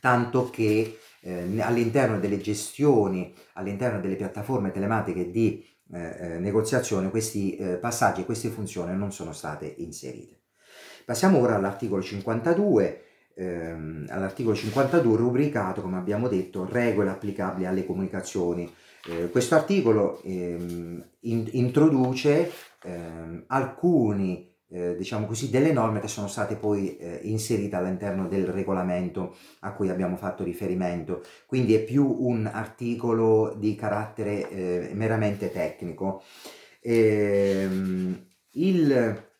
Tanto 0.00 0.48
che 0.48 1.00
eh, 1.20 1.60
all'interno 1.60 2.18
delle 2.18 2.40
gestioni, 2.40 3.34
all'interno 3.54 4.00
delle 4.00 4.16
piattaforme 4.16 4.70
telematiche 4.70 5.30
di 5.30 5.62
eh, 5.92 6.16
eh 6.18 6.38
negoziazione, 6.38 7.10
questi 7.10 7.56
eh, 7.56 7.76
passaggi 7.76 8.22
e 8.22 8.24
queste 8.24 8.48
funzioni 8.48 8.96
non 8.96 9.12
sono 9.12 9.32
state 9.32 9.74
inserite. 9.78 10.41
Passiamo 11.04 11.38
ora 11.38 11.56
all'articolo 11.56 12.02
52, 12.02 13.02
ehm, 13.34 14.06
all'articolo 14.08 14.54
52 14.54 15.16
rubricato, 15.16 15.80
come 15.80 15.96
abbiamo 15.96 16.28
detto, 16.28 16.66
regole 16.70 17.10
applicabili 17.10 17.66
alle 17.66 17.84
comunicazioni. 17.84 18.72
Eh, 19.08 19.30
questo 19.30 19.56
articolo 19.56 20.20
ehm, 20.22 21.04
in, 21.20 21.48
introduce 21.52 22.50
ehm, 22.84 23.44
alcuni 23.48 24.50
eh, 24.72 24.96
diciamo 24.96 25.26
così, 25.26 25.50
delle 25.50 25.72
norme 25.72 26.00
che 26.00 26.08
sono 26.08 26.28
state 26.28 26.56
poi 26.56 26.96
eh, 26.96 27.20
inserite 27.24 27.76
all'interno 27.76 28.26
del 28.26 28.46
regolamento 28.46 29.36
a 29.60 29.72
cui 29.72 29.90
abbiamo 29.90 30.16
fatto 30.16 30.44
riferimento, 30.44 31.22
quindi 31.46 31.74
è 31.74 31.82
più 31.82 32.16
un 32.20 32.46
articolo 32.46 33.54
di 33.58 33.74
carattere 33.74 34.48
eh, 34.48 34.90
meramente 34.94 35.52
tecnico. 35.52 36.22
Ehm, 36.80 38.26
il, 38.52 39.31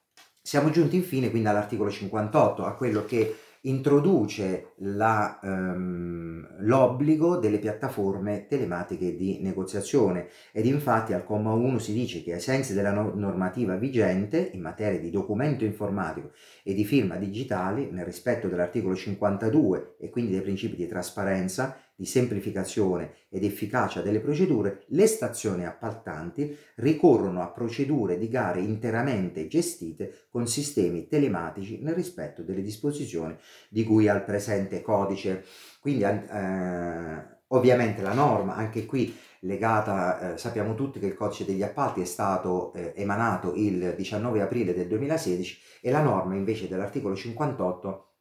siamo 0.43 0.71
giunti 0.71 0.97
infine 0.97 1.31
quindi 1.31 1.49
all'articolo 1.49 1.89
58, 1.89 2.65
a 2.65 2.75
quello 2.75 3.05
che 3.05 3.37
introduce 3.63 4.73
ehm, 4.77 6.57
l'obbligo 6.61 7.37
delle 7.37 7.59
piattaforme 7.59 8.47
telematiche 8.49 9.15
di 9.15 9.39
negoziazione. 9.41 10.29
Ed 10.51 10.67
infatti 10.67 11.13
al 11.13 11.25
comma 11.25 11.53
1 11.53 11.79
si 11.79 11.93
dice 11.93 12.23
che 12.23 12.33
ai 12.33 12.41
sensi 12.41 12.75
della 12.75 12.93
no 12.93 13.13
normativa 13.15 13.77
vigente 13.77 14.51
in 14.53 14.61
materia 14.61 14.99
di 14.99 15.11
documento 15.11 15.65
informatico 15.65 16.33
e 16.65 16.75
di 16.75 16.85
firma 16.85 17.17
digitali 17.17 17.91
nel 17.91 18.05
rispetto 18.05 18.49
dell'articolo 18.49 18.97
52 18.97 19.97
e 19.99 20.11
quindi 20.11 20.33
dei 20.33 20.43
principi 20.43 20.75
di 20.75 20.89
trasparenza 20.89 21.77
di 21.95 22.07
semplificazione 22.07 23.15
ed 23.29 23.45
efficacia 23.45 24.01
delle 24.01 24.21
procedure, 24.21 24.85
le 24.89 25.07
stazioni 25.07 25.65
appaltanti 25.65 26.57
ricorrono 26.77 27.43
a 27.43 27.51
procedure 27.51 28.19
di 28.19 28.29
gare 28.29 28.61
interamente 28.61 29.47
gestite 29.47 30.27
con 30.31 30.47
sistemi 30.47 31.07
telematici 31.07 31.81
nel 31.81 31.95
rispetto 31.95 32.43
delle 32.43 32.63
disposizioni 32.63 33.37
di 33.69 33.85
cui 33.85 34.09
al 34.09 34.25
presente 34.25 34.83
codice. 34.83 35.45
Quindi 35.81 36.05
eh, 36.05 37.23
ovviamente 37.49 38.03
la 38.03 38.15
norma, 38.15 38.55
anche 38.55 38.87
qui 38.87 39.15
legata, 39.41 40.35
eh, 40.35 40.39
sappiamo 40.39 40.75
tutti 40.75 40.99
che 40.99 41.07
il 41.07 41.15
codice 41.15 41.45
degli 41.45 41.63
appalti 41.63 42.01
è 42.01 42.07
stato 42.07 42.73
eh, 42.75 42.93
emanato 42.97 43.55
il 43.55 43.95
19 43.97 44.41
aprile 44.41 44.75
del 44.75 44.89
2016 44.89 45.61
e 45.81 45.91
la 45.91 46.03
norma 46.03 46.35
invece 46.35 46.69
dell'articolo 46.69 47.15
58 47.15 48.12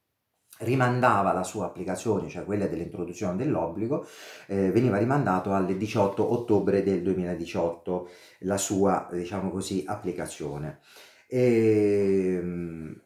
rimandava 0.62 1.34
la 1.34 1.44
sua 1.44 1.66
applicazione, 1.66 2.30
cioè 2.30 2.46
quella 2.46 2.68
dell'introduzione 2.68 3.36
dell'obbligo, 3.36 4.06
eh, 4.48 4.72
veniva 4.72 4.98
rimandato 4.98 5.52
al 5.52 5.78
18 5.78 6.32
ottobre 6.32 6.84
del 6.84 7.02
2018 7.02 8.10
la 8.40 8.58
sua, 8.58 9.08
diciamo 9.12 9.50
così, 9.50 9.84
applicazione. 9.88 10.80
E, 11.28 12.38
ehm, 12.40 13.02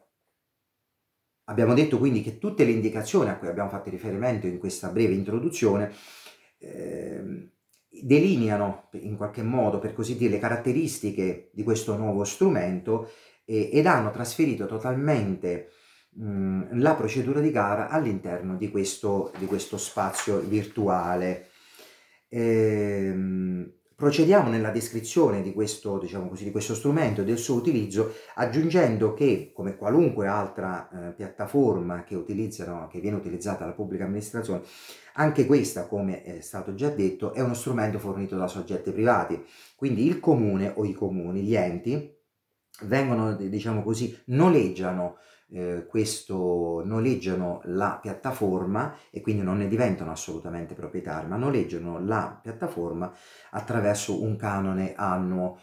abbiamo 1.44 1.74
detto 1.74 1.98
quindi 1.98 2.22
che 2.22 2.38
tutte 2.38 2.64
le 2.64 2.72
indicazioni 2.72 3.28
a 3.30 3.36
cui 3.36 3.48
abbiamo 3.48 3.70
fatto 3.70 3.90
riferimento 3.90 4.46
in 4.46 4.58
questa 4.58 4.88
breve 4.88 5.14
introduzione 5.14 5.92
eh, 6.58 7.50
delineano 7.88 8.88
in 8.92 9.16
qualche 9.16 9.42
modo, 9.42 9.78
per 9.78 9.94
così 9.94 10.16
dire, 10.16 10.32
le 10.32 10.38
caratteristiche 10.38 11.50
di 11.52 11.62
questo 11.62 11.96
nuovo 11.96 12.24
strumento 12.24 13.10
eh, 13.44 13.70
ed 13.72 13.86
hanno 13.86 14.10
trasferito 14.10 14.66
totalmente 14.66 15.70
mh, 16.16 16.80
la 16.80 16.94
procedura 16.94 17.40
di 17.40 17.50
gara 17.50 17.88
all'interno 17.88 18.56
di 18.56 18.70
questo, 18.70 19.32
di 19.38 19.46
questo 19.46 19.76
spazio 19.76 20.38
virtuale. 20.40 21.48
Ehm, 22.28 23.72
procediamo 23.94 24.50
nella 24.50 24.70
descrizione 24.70 25.42
di 25.42 25.52
questo, 25.52 25.98
diciamo 25.98 26.28
così, 26.28 26.44
di 26.44 26.50
questo 26.50 26.74
strumento 26.74 27.22
e 27.22 27.24
del 27.24 27.38
suo 27.38 27.54
utilizzo 27.54 28.12
aggiungendo 28.34 29.14
che, 29.14 29.52
come 29.54 29.76
qualunque 29.76 30.26
altra 30.26 30.88
eh, 30.88 31.12
piattaforma 31.12 32.04
che, 32.04 32.22
che 32.24 33.00
viene 33.00 33.16
utilizzata 33.16 33.60
dalla 33.60 33.72
pubblica 33.72 34.04
amministrazione, 34.04 34.62
anche 35.14 35.46
questa, 35.46 35.86
come 35.86 36.22
è 36.22 36.40
stato 36.40 36.74
già 36.74 36.90
detto, 36.90 37.32
è 37.32 37.40
uno 37.40 37.54
strumento 37.54 37.98
fornito 37.98 38.36
da 38.36 38.48
soggetti 38.48 38.90
privati. 38.90 39.42
Quindi 39.74 40.06
il 40.06 40.20
comune 40.20 40.72
o 40.74 40.84
i 40.84 40.92
comuni, 40.92 41.42
gli 41.42 41.54
enti, 41.54 42.14
vengono, 42.82 43.32
diciamo 43.34 43.82
così, 43.82 44.18
noleggiano 44.26 45.16
eh, 45.52 45.86
questo 45.86 46.82
noleggiano 46.84 47.60
la 47.64 47.98
piattaforma 48.00 48.96
e 49.10 49.20
quindi 49.20 49.42
non 49.42 49.58
ne 49.58 49.68
diventano 49.68 50.10
assolutamente 50.10 50.74
proprietari, 50.74 51.28
ma 51.28 51.36
noleggiano 51.36 52.04
la 52.04 52.38
piattaforma 52.42 53.12
attraverso 53.50 54.22
un 54.22 54.36
canone 54.36 54.94
annuo, 54.96 55.58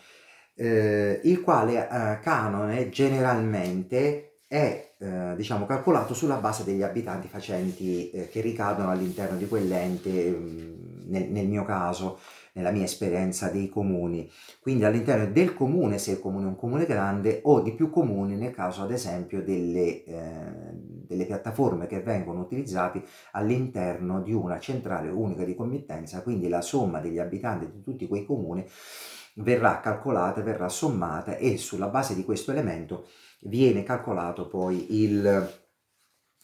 eh, 0.56 1.19
il 1.23 1.41
quale 1.41 1.88
eh, 1.88 2.19
canone 2.21 2.89
generalmente 2.89 4.38
è 4.47 4.93
eh, 4.99 5.34
diciamo 5.36 5.65
calcolato 5.65 6.13
sulla 6.13 6.36
base 6.36 6.63
degli 6.63 6.84
abitanti 6.84 7.28
facenti 7.28 8.10
eh, 8.12 8.30
che 8.30 8.39
ricadono 8.39 8.91
all'interno 8.91 9.36
di 9.36 9.47
quell'ente, 9.47 10.30
mm, 10.30 11.10
nel, 11.10 11.30
nel, 11.30 11.47
mio 11.47 11.65
caso 11.65 12.19
nella 12.54 12.72
mia 12.72 12.84
esperienza 12.84 13.50
dei 13.50 13.68
comuni, 13.68 14.30
quindi 14.60 14.86
all'interno 14.86 15.32
del 15.32 15.54
comune 15.54 15.98
se 15.98 16.12
il 16.12 16.20
comune 16.20 16.46
è 16.46 16.48
un 16.48 16.56
comune 16.56 16.86
grande 16.86 17.42
o 17.44 17.62
di 17.62 17.74
più 17.74 17.89
comuni 17.89 18.36
nel 18.36 18.54
caso 18.54 18.84
ad 18.84 18.92
esempio 18.92 19.42
delle, 19.44 20.04
eh, 20.04 20.72
delle 20.72 21.26
piattaforme 21.26 21.88
che 21.88 22.02
vengono 22.02 22.42
utilizzate 22.42 23.04
all'interno 23.32 24.22
di 24.22 24.34
una 24.34 24.60
centrale 24.60 25.10
unica 25.10 25.44
di 25.44 25.56
committenza, 25.56 26.22
quindi 26.22 26.48
la 26.48 26.62
somma 26.62 27.00
degli 27.00 27.20
abitanti 27.20 27.70
di 27.72 27.82
tutti 27.82 28.08
quei 28.08 28.26
comuni 28.26 28.66
verrà 29.36 29.80
calcolata, 29.80 30.42
verrà 30.42 30.70
sommata 30.70 31.38
e 31.38 31.58
sulla 31.58 31.88
base 31.88 32.13
di 32.13 32.24
questo 32.24 32.52
elemento 32.52 33.08
viene 33.42 33.84
calcolato 33.84 34.48
poi 34.48 35.02
il, 35.02 35.66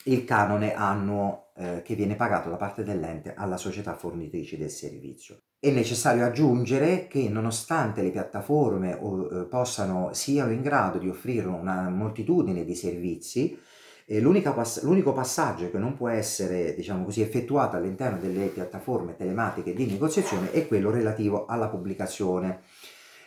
il 0.06 0.24
canone 0.26 0.74
annuo 0.74 1.49
eh, 1.60 1.82
che 1.84 1.93
viene 1.93 2.15
pagato 2.15 2.50
da 2.50 2.56
parte 2.56 2.84
dell'ente 2.84 3.34
alla 3.36 3.58
società 3.58 3.93
fornitrice 3.93 4.58
del 4.58 4.69
servizio. 4.69 5.39
È 5.60 5.69
necessario 5.69 6.26
aggiungere 6.26 7.08
che 7.08 7.28
nonostante 7.28 8.02
le 8.02 8.12
piattaforme 8.12 8.93
eh, 8.93 9.45
possano, 9.50 10.13
siano 10.13 10.54
in 10.54 10.62
grado 10.62 10.98
di 10.98 11.10
offrire 11.10 11.48
una 11.48 11.89
moltitudine 11.89 12.63
di 12.63 12.76
servizi, 12.76 13.60
eh, 14.06 14.41
pass- 14.54 14.84
l'unico 14.84 15.12
passaggio 15.12 15.69
che 15.69 15.78
non 15.78 15.98
può 15.98 16.08
essere 16.08 16.74
diciamo 16.76 17.04
così, 17.04 17.22
effettuato 17.22 17.76
all'interno 17.76 18.19
delle 18.19 18.45
piattaforme 18.48 19.17
telematiche 19.17 19.74
di 19.74 19.86
negoziazione 19.86 20.52
è 20.52 20.65
quello 20.65 20.91
relativo 20.91 21.45
alla 21.45 21.67
pubblicazione 21.67 22.62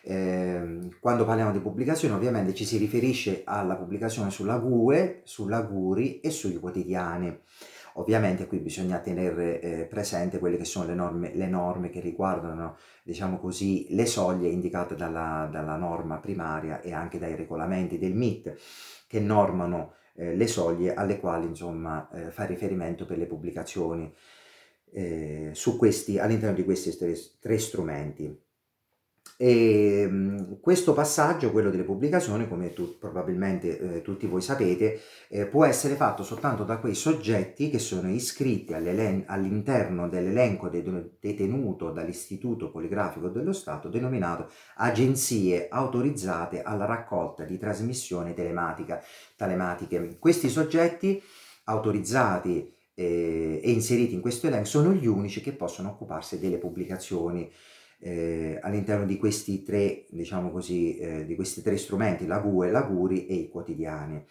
eh, 0.04 0.78
quando 0.98 1.24
parliamo 1.24 1.52
di 1.52 1.60
pubblicazione 1.60 2.14
ovviamente 2.14 2.54
ci 2.54 2.64
si 2.64 2.76
riferisce 2.76 3.42
alla 3.44 3.76
pubblicazione 3.76 4.30
sulla 4.30 4.58
GUE, 4.58 5.20
sulla 5.24 5.62
GURI 5.62 6.20
e 6.20 6.30
sui 6.30 6.58
quotidiani. 6.58 7.38
Ovviamente 7.94 8.46
qui 8.46 8.58
bisogna 8.58 8.98
tenere 8.98 9.60
eh, 9.60 9.84
presente 9.84 10.38
quelle 10.38 10.56
che 10.56 10.64
sono 10.64 10.86
le 10.86 10.94
norme, 10.94 11.34
le 11.34 11.46
norme 11.46 11.90
che 11.90 12.00
riguardano, 12.00 12.76
diciamo 13.02 13.38
così, 13.38 13.86
le 13.90 14.06
soglie 14.06 14.48
indicate 14.48 14.94
dalla, 14.94 15.48
dalla, 15.50 15.76
norma 15.76 16.18
primaria 16.18 16.80
e 16.80 16.92
anche 16.92 17.18
dai 17.18 17.34
regolamenti 17.34 17.98
del 17.98 18.14
MIT 18.14 18.56
che 19.06 19.20
normano 19.20 19.94
eh, 20.14 20.34
le 20.34 20.46
soglie 20.46 20.94
alle 20.94 21.20
quali 21.20 21.46
insomma 21.46 22.08
eh, 22.12 22.30
fa 22.30 22.44
riferimento 22.44 23.04
per 23.04 23.18
le 23.18 23.26
pubblicazioni 23.26 24.12
eh, 24.92 25.52
questi, 25.78 26.18
all'interno 26.18 26.56
di 26.56 26.64
questi 26.64 26.96
tre, 26.96 27.14
tre 27.40 27.58
strumenti. 27.58 28.50
E, 29.42 30.02
ehm, 30.02 30.60
questo 30.60 30.92
passaggio, 30.92 31.50
quello 31.50 31.70
delle 31.70 31.82
pubblicazioni, 31.82 32.46
come 32.46 32.72
tu, 32.72 32.96
probabilmente 32.96 33.96
eh, 33.96 34.00
tutti 34.02 34.28
voi 34.28 34.40
sapete, 34.40 35.00
eh, 35.28 35.46
può 35.46 35.64
essere 35.64 35.96
fatto 35.96 36.22
soltanto 36.22 36.62
da 36.62 36.78
quei 36.78 36.94
soggetti 36.94 37.68
che 37.68 37.80
sono 37.80 38.08
iscritti 38.08 38.72
all'interno 38.72 40.08
dell'elenco 40.08 40.68
detenuto 40.68 41.90
dall'Istituto 41.90 42.70
Poligrafico 42.70 43.26
dello 43.30 43.52
Stato, 43.52 43.88
denominato 43.88 44.48
agenzie 44.76 45.66
autorizzate 45.68 46.62
alla 46.62 46.84
raccolta 46.84 47.42
di 47.42 47.58
trasmissioni 47.58 48.34
telematica, 48.34 49.02
telematiche. 49.34 50.18
Questi 50.20 50.48
soggetti 50.48 51.20
autorizzati 51.64 52.72
eh, 52.94 53.60
e 53.60 53.70
inseriti 53.72 54.14
in 54.14 54.20
questo 54.20 54.46
elenco 54.46 54.66
sono 54.66 54.92
gli 54.92 55.06
unici 55.06 55.40
che 55.40 55.52
possono 55.52 55.88
occuparsi 55.88 56.38
delle 56.38 56.58
pubblicazioni 56.58 57.50
eh, 58.04 58.58
all'interno 58.60 59.06
di 59.06 59.16
questi 59.16 59.62
tre, 59.62 60.06
diciamo 60.10 60.50
così, 60.50 60.98
eh, 60.98 61.24
di 61.24 61.36
questi 61.36 61.62
tre 61.62 61.76
strumenti, 61.76 62.26
la 62.26 62.40
GUE, 62.40 62.70
la 62.72 62.82
GURI 62.82 63.26
e 63.26 63.34
i 63.34 63.48
quotidiani. 63.48 64.24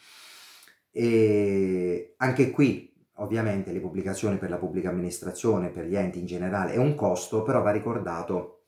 E 0.91 2.15
anche 2.17 2.51
qui 2.51 2.93
ovviamente 3.15 3.71
le 3.71 3.79
pubblicazioni 3.79 4.37
per 4.37 4.49
la 4.49 4.57
pubblica 4.57 4.89
amministrazione, 4.89 5.69
per 5.69 5.85
gli 5.85 5.95
enti 5.95 6.19
in 6.19 6.25
generale, 6.25 6.73
è 6.73 6.77
un 6.77 6.95
costo, 6.95 7.43
però 7.43 7.61
va 7.61 7.71
ricordato 7.71 8.63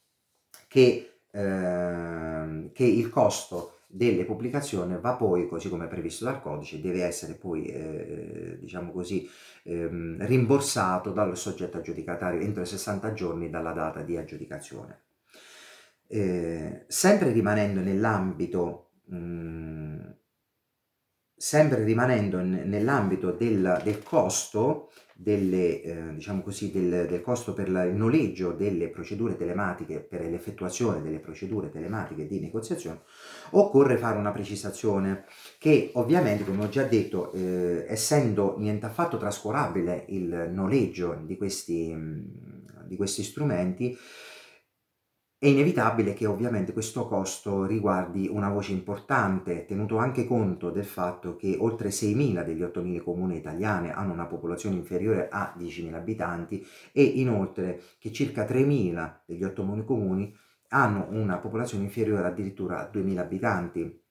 che, 0.69 1.17
eh, 1.29 2.69
che 2.71 2.83
il 2.85 3.09
costo 3.09 3.79
delle 3.95 4.25
pubblicazioni 4.25 4.97
va 4.99 5.13
poi, 5.13 5.47
così 5.47 5.69
come 5.69 5.85
previsto 5.87 6.25
dal 6.25 6.41
codice, 6.41 6.81
deve 6.81 7.03
essere 7.03 7.35
poi, 7.35 7.65
eh, 7.65 8.57
diciamo 8.59 8.91
così, 8.91 9.29
ehm, 9.63 10.25
rimborsato 10.25 11.11
dal 11.11 11.37
soggetto 11.37 11.77
aggiudicatario 11.77 12.39
entro 12.39 12.63
i 12.63 12.65
60 12.65 13.13
giorni 13.13 13.51
dalla 13.51 13.71
data 13.71 14.01
di 14.01 14.17
aggiudicazione. 14.17 15.01
Eh, 16.07 16.85
sempre 16.87 17.31
rimanendo 17.31 17.81
nell'ambito 17.81 18.89
sempre 21.43 21.83
rimanendo 21.83 22.39
nell'ambito 22.39 23.31
del, 23.31 23.81
del 23.83 24.01
costo, 24.01 24.91
delle, 25.13 25.81
eh, 25.81 26.13
diciamo 26.13 26.41
così, 26.41 26.71
del, 26.71 27.05
del, 27.05 27.21
costo 27.21 27.53
per 27.53 27.67
il 27.67 27.91
noleggio 27.93 28.53
delle 28.53 28.87
procedure 28.87 29.35
telematiche, 29.35 29.99
per 29.99 30.21
l'effettuazione 30.21 31.01
delle 31.01 31.19
procedure 31.19 31.69
telematiche 31.69 32.27
di 32.27 32.39
negoziazione, 32.39 33.01
occorre 33.51 33.97
fare 33.97 34.17
una 34.17 34.31
precisazione 34.31 35.25
che 35.57 35.91
ovviamente, 35.95 36.45
come 36.45 36.63
ho 36.63 36.69
già 36.69 36.83
detto, 36.83 37.33
eh, 37.33 37.87
essendo 37.89 38.55
niente 38.57 38.85
affatto 38.85 39.17
trascurabile 39.17 40.05
il 40.07 40.49
noleggio 40.49 41.19
di 41.25 41.35
questi, 41.35 41.93
di 42.85 42.95
questi 42.95 43.21
strumenti, 43.21 43.97
è 45.43 45.47
inevitabile 45.47 46.13
che 46.13 46.25
ovviamente 46.25 46.71
questo 46.71 47.05
costo 47.05 47.65
riguardi 47.65 48.29
una 48.31 48.47
voce 48.47 48.71
importante, 48.71 49.65
tenuto 49.65 49.97
anche 49.97 50.25
conto 50.25 50.69
del 50.69 50.85
fatto 50.85 51.35
che 51.35 51.57
oltre 51.59 51.89
6.000 51.89 52.45
degli 52.45 52.61
8.000 52.61 53.01
comuni 53.03 53.35
italiani 53.35 53.91
hanno 53.91 54.13
una 54.13 54.25
popolazione 54.25 54.77
inferiore 54.77 55.27
a 55.27 55.53
10.000 55.59 55.95
abitanti 55.95 56.65
e 56.93 57.03
inoltre 57.03 57.81
che 57.99 58.13
circa 58.13 58.45
3.000 58.45 59.15
degli 59.25 59.43
8.000 59.43 59.83
comuni 59.83 60.33
hanno 60.69 61.07
una 61.09 61.35
popolazione 61.39 61.83
inferiore 61.83 62.25
addirittura 62.25 62.79
a 62.79 62.89
2.000 62.89 63.17
abitanti. 63.17 64.01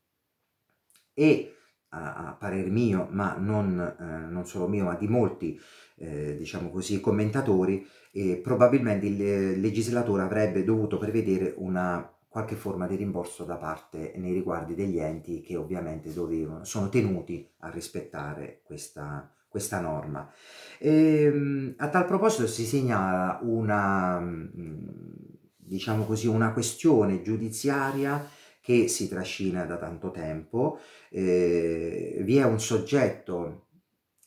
E 1.14 1.56
a, 1.94 2.36
parer 2.38 2.70
mio, 2.70 3.08
ma 3.10 3.36
non, 3.38 3.78
eh, 3.78 4.30
non, 4.30 4.46
solo 4.46 4.68
mio, 4.68 4.84
ma 4.84 4.94
di 4.96 5.08
molti, 5.08 5.58
eh, 5.96 6.36
diciamo 6.36 6.70
così, 6.70 7.00
commentatori, 7.00 7.86
eh, 8.12 8.36
probabilmente 8.36 9.06
il 9.06 9.60
legislatore 9.60 10.22
avrebbe 10.22 10.64
dovuto 10.64 10.98
prevedere 10.98 11.54
una 11.56 12.08
qualche 12.32 12.54
forma 12.54 12.86
di 12.86 12.96
rimborso 12.96 13.44
da 13.44 13.56
parte 13.56 14.14
nei 14.16 14.32
riguardi 14.32 14.74
degli 14.74 14.98
enti 14.98 15.42
che 15.42 15.54
ovviamente 15.56 16.14
dovevano, 16.14 16.64
sono 16.64 16.88
tenuti 16.88 17.46
a 17.58 17.68
rispettare 17.68 18.62
questa, 18.64 19.30
questa 19.48 19.80
norma. 19.80 20.32
E, 20.78 21.24
ehm, 21.24 21.74
a 21.76 21.88
tal 21.90 22.06
proposito 22.06 22.46
si 22.46 22.64
segnala 22.64 23.38
una, 23.42 24.18
mm, 24.18 24.86
diciamo 25.58 26.04
così, 26.04 26.26
una 26.26 26.54
questione 26.54 27.20
giudiziaria 27.20 28.26
che 28.62 28.88
si 28.88 29.08
trascina 29.08 29.64
da 29.66 29.76
tanto 29.76 30.10
tempo, 30.10 30.78
eh, 31.10 32.22
vi 32.24 32.38
è 32.38 32.44
un 32.44 32.60
soggetto 32.60 33.66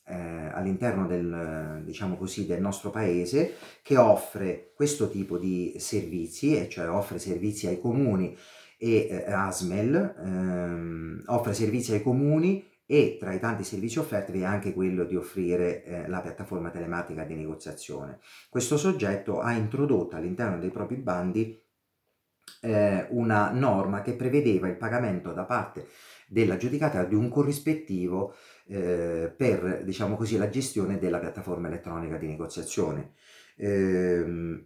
eh, 0.08 0.16
all'interno 0.16 1.08
del, 1.08 1.82
diciamo 1.84 2.16
così, 2.18 2.46
del 2.46 2.62
nostro 2.62 2.90
paese 2.90 3.56
che 3.82 3.98
offre 3.98 4.72
questo 4.76 5.10
tipo 5.10 5.38
di 5.38 5.76
servizi, 5.78 6.58
e 6.58 6.70
cioè 6.70 6.90
offre 6.90 7.20
servizi 7.20 7.68
ai 7.68 7.80
comuni 7.80 8.38
e 8.78 9.08
eh, 9.10 9.32
ASMEL 9.32 10.16
ehm, 10.18 11.24
offre 11.28 11.54
servizi 11.54 11.94
ai 11.94 12.04
comuni 12.04 12.74
e 12.86 13.18
tra 13.20 13.34
i 13.34 13.40
tanti 13.40 13.64
servizi 13.64 13.98
offerti 13.98 14.32
vi 14.32 14.42
è 14.42 14.46
anche 14.46 14.74
quello 14.74 15.06
di 15.06 15.16
offrire 15.16 15.84
eh, 15.84 16.08
la 16.08 16.22
piattaforma 16.22 16.70
telematica 16.70 17.24
di 17.24 17.34
negoziazione. 17.34 18.20
Questo 18.50 18.78
soggetto 18.78 19.40
ha 19.40 19.54
introdotto 19.54 20.16
all'interno 20.16 20.60
dei 20.60 20.70
propri 20.70 20.98
bandi 20.98 21.60
eh, 22.62 23.08
una 23.10 23.50
norma 23.52 24.02
che 24.02 24.14
prevedeva 24.14 24.68
il 24.68 24.78
pagamento 24.78 25.34
da 25.34 25.46
parte 25.46 25.88
dell'aggiudicatario 26.28 27.08
di 27.08 27.16
un 27.16 27.30
corrispettivo 27.30 28.36
eh, 28.68 29.34
per, 29.36 29.84
diciamo 29.84 30.16
così, 30.16 30.38
la 30.38 30.50
gestione 30.50 30.98
della 31.00 31.20
piattaforma 31.20 31.68
elettronica 31.68 32.18
di 32.18 32.28
negoziazione. 32.28 33.14
Eh, 33.56 34.66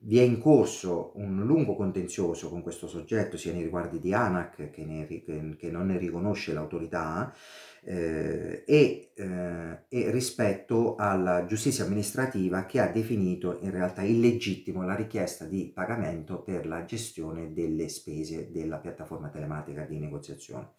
vi 0.00 0.18
è 0.18 0.22
in 0.22 0.38
corso 0.38 1.12
un 1.16 1.44
lungo 1.44 1.74
contenzioso 1.74 2.48
con 2.48 2.62
questo 2.62 2.86
soggetto, 2.86 3.36
sia 3.36 3.52
nei 3.52 3.62
riguardi 3.62 3.98
di 3.98 4.14
ANAC 4.14 4.70
che, 4.70 4.84
ne, 4.84 5.06
che, 5.06 5.70
non 5.70 5.86
ne 5.86 5.98
riconosce 5.98 6.52
l'autorità, 6.52 7.34
eh, 7.82 8.62
e, 8.64 9.10
eh, 9.14 9.84
e, 9.88 10.10
rispetto 10.10 10.94
alla 10.96 11.46
giustizia 11.46 11.84
amministrativa 11.84 12.64
che 12.66 12.80
ha 12.80 12.88
definito 12.88 13.58
in 13.60 13.70
realtà 13.70 14.02
illegittimo 14.02 14.84
la 14.84 14.94
richiesta 14.94 15.46
di 15.46 15.70
pagamento 15.74 16.42
per 16.42 16.66
la 16.66 16.84
gestione 16.84 17.52
delle 17.52 17.88
spese 17.88 18.50
della 18.52 18.78
piattaforma 18.78 19.28
telematica 19.28 19.82
di 19.82 19.98
negoziazione. 19.98 20.74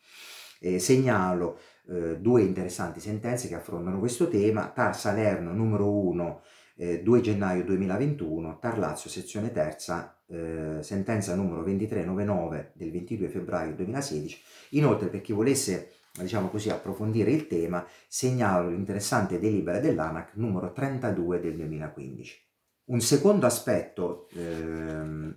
Eh, 0.60 0.80
segnalo 0.80 1.60
eh, 1.88 2.20
due 2.20 2.42
interessanti 2.42 3.00
sentenze 3.00 3.48
che 3.48 3.56
affrontano 3.56 4.00
questo 4.00 4.28
tema, 4.28 4.68
TAR 4.68 4.96
Salerno 4.96 5.54
numero 5.54 5.90
1 5.92 6.42
2 6.80 7.18
eh, 7.18 7.22
gennaio 7.22 7.66
2021, 7.66 8.58
TAR 8.60 8.78
Lazio 8.80 9.10
sezione 9.10 9.52
terza, 9.52 10.18
eh, 10.28 10.78
sentenza 10.80 11.36
numero 11.36 11.62
2399 11.64 12.72
del 12.74 12.92
22 12.92 13.28
febbraio 13.28 13.76
2016. 13.76 14.42
Inoltre 14.70 15.10
per 15.10 15.20
chi 15.20 15.34
volesse 15.34 15.92
diciamo 16.18 16.48
così, 16.50 16.70
approfondire 16.70 17.32
il 17.32 17.48
tema, 17.48 17.86
segnalo 18.08 18.70
l'interessante 18.70 19.40
delibera 19.40 19.80
dell'ANAC 19.80 20.36
numero 20.36 20.72
32 20.72 21.40
del 21.40 21.56
2015. 21.56 22.48
Un 22.86 23.02
secondo 23.02 23.46
aspetto 23.46 24.30
eh, 24.30 24.42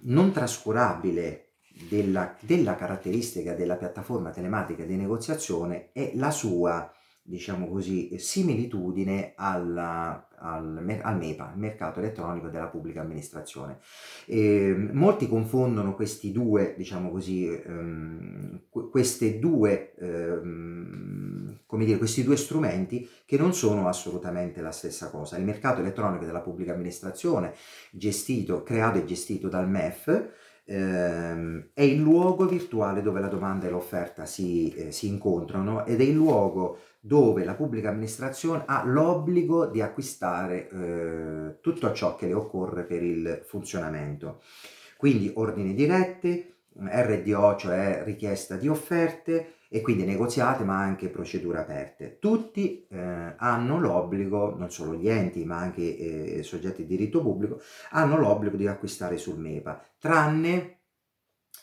non 0.00 0.30
trascurabile 0.32 1.51
della, 1.88 2.36
della, 2.40 2.74
caratteristica 2.74 3.54
della 3.54 3.76
piattaforma 3.76 4.30
telematica 4.30 4.84
di 4.84 4.96
negoziazione 4.96 5.90
è 5.92 6.12
la 6.14 6.30
sua, 6.30 6.92
diciamo 7.22 7.68
così, 7.68 8.18
similitudine 8.18 9.32
alla, 9.36 10.28
al, 10.42 11.00
al, 11.02 11.16
MEPA, 11.18 11.52
il 11.54 11.60
mercato 11.60 12.00
elettronico 12.00 12.48
della 12.48 12.66
pubblica 12.66 13.00
amministrazione. 13.00 13.78
E, 14.26 14.74
molti 14.92 15.28
confondono 15.28 15.94
questi 15.94 16.32
due, 16.32 16.74
diciamo 16.76 17.10
così, 17.10 17.48
ehm, 17.48 18.62
queste 18.90 19.38
due, 19.38 19.94
ehm, 19.94 21.60
come 21.66 21.84
dire, 21.84 21.98
questi 21.98 22.24
due 22.24 22.36
strumenti 22.36 23.08
che 23.24 23.36
non 23.38 23.54
sono 23.54 23.88
assolutamente 23.88 24.60
la 24.60 24.72
stessa 24.72 25.10
cosa. 25.10 25.36
Il 25.36 25.44
mercato 25.44 25.80
elettronico 25.80 26.24
della 26.24 26.40
pubblica 26.40 26.72
amministrazione, 26.72 27.54
gestito, 27.90 28.62
creato 28.62 28.98
e 28.98 29.04
gestito 29.04 29.48
dal 29.48 29.68
MEF, 29.68 30.30
ehm, 30.72 31.68
è 31.74 31.82
il 31.82 31.98
luogo 32.00 32.46
virtuale 32.46 33.02
dove 33.02 33.20
la 33.20 33.28
domanda 33.28 33.66
e 33.66 33.70
l'offerta 33.70 34.24
si, 34.24 34.72
eh, 34.74 34.92
si 34.92 35.06
incontrano 35.06 35.84
ed 35.84 36.00
è 36.00 36.04
il 36.04 36.14
luogo 36.14 36.78
dove 36.98 37.44
la 37.44 37.54
pubblica 37.54 37.90
amministrazione 37.90 38.62
ha 38.66 38.84
l'obbligo 38.84 39.66
di 39.66 39.80
acquistare 39.80 40.68
eh, 40.70 41.60
tutto 41.60 41.92
ciò 41.92 42.16
che 42.16 42.26
le 42.26 42.34
occorre 42.34 42.84
per 42.84 43.02
il 43.02 43.42
funzionamento. 43.44 44.40
Quindi 44.96 45.30
ordini 45.34 45.74
diretti, 45.74 46.50
RDO, 46.78 47.56
cioè 47.56 48.02
richiesta 48.04 48.56
di 48.56 48.68
offerte, 48.68 49.54
e 49.74 49.80
quindi 49.80 50.04
negoziate 50.04 50.64
ma 50.64 50.78
anche 50.78 51.08
procedure 51.08 51.58
aperte. 51.58 52.18
Tutti 52.18 52.86
eh, 52.90 53.34
hanno 53.38 53.80
l'obbligo, 53.80 54.54
non 54.54 54.70
solo 54.70 54.94
gli 54.94 55.08
enti 55.08 55.46
ma 55.46 55.56
anche 55.56 56.36
eh, 56.36 56.42
soggetti 56.42 56.82
di 56.82 56.96
diritto 56.96 57.22
pubblico, 57.22 57.58
hanno 57.92 58.18
l'obbligo 58.18 58.56
di 58.58 58.66
acquistare 58.66 59.16
sul 59.16 59.38
MEPA, 59.38 59.82
tranne 59.98 60.80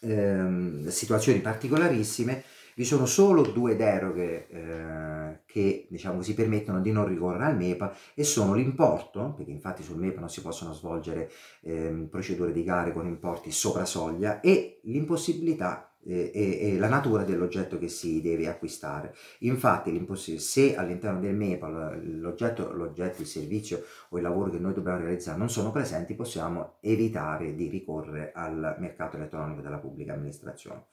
ehm, 0.02 0.88
situazioni 0.88 1.40
particolarissime 1.40 2.44
vi 2.80 2.86
sono 2.86 3.06
solo 3.06 3.42
due 3.42 3.76
deroghe 3.76 4.48
eh, 4.48 5.40
che 5.46 5.88
diciamo 5.90 6.16
così, 6.16 6.34
permettono 6.34 6.80
di 6.80 6.94
non 6.94 7.06
ricorrere 7.06 7.44
al 7.44 7.58
MEPA 7.58 7.94
e 8.14 8.24
sono 8.24 8.54
l'importo, 8.54 9.34
perché 9.36 9.52
infatti 9.52 9.84
sul 9.84 9.98
MEPA 9.98 10.22
non 10.22 10.30
si 10.30 10.42
possono 10.42 10.72
svolgere 10.72 11.30
eh, 11.64 12.08
procedure 12.10 12.54
di 12.54 12.64
gare 12.64 12.94
con 12.94 13.06
importi 13.06 13.52
sopra 13.52 13.84
soglia, 13.84 14.40
e 14.40 14.80
l'impossibilità 14.84 15.89
eh, 16.06 16.32
e, 16.34 16.78
la 16.78 16.88
natura 16.88 17.24
dell'oggetto 17.24 17.78
che 17.78 17.88
si 17.88 18.22
deve 18.22 18.48
acquistare. 18.48 19.16
Infatti 19.40 20.08
se 20.38 20.76
all'interno 20.76 21.20
del 21.20 21.36
MEPA 21.36 21.98
l'oggetto, 22.02 22.72
l'oggetto, 22.72 23.22
il 23.22 23.28
servizio 23.28 23.84
o 24.10 24.18
il 24.18 24.24
lavoro 24.24 24.50
che 24.50 24.60
noi 24.60 24.74
dobbiamo 24.74 25.00
realizzare 25.00 25.38
non 25.38 25.50
sono 25.50 25.72
presenti, 25.72 26.16
possiamo 26.16 26.76
evitare 26.82 27.56
di 27.56 27.68
ricorrere 27.68 28.32
al 28.34 28.76
mercato 28.80 29.18
elettronico 29.18 29.62
della 29.62 29.78
pubblica 29.78 30.14
amministrazione. 30.14 30.86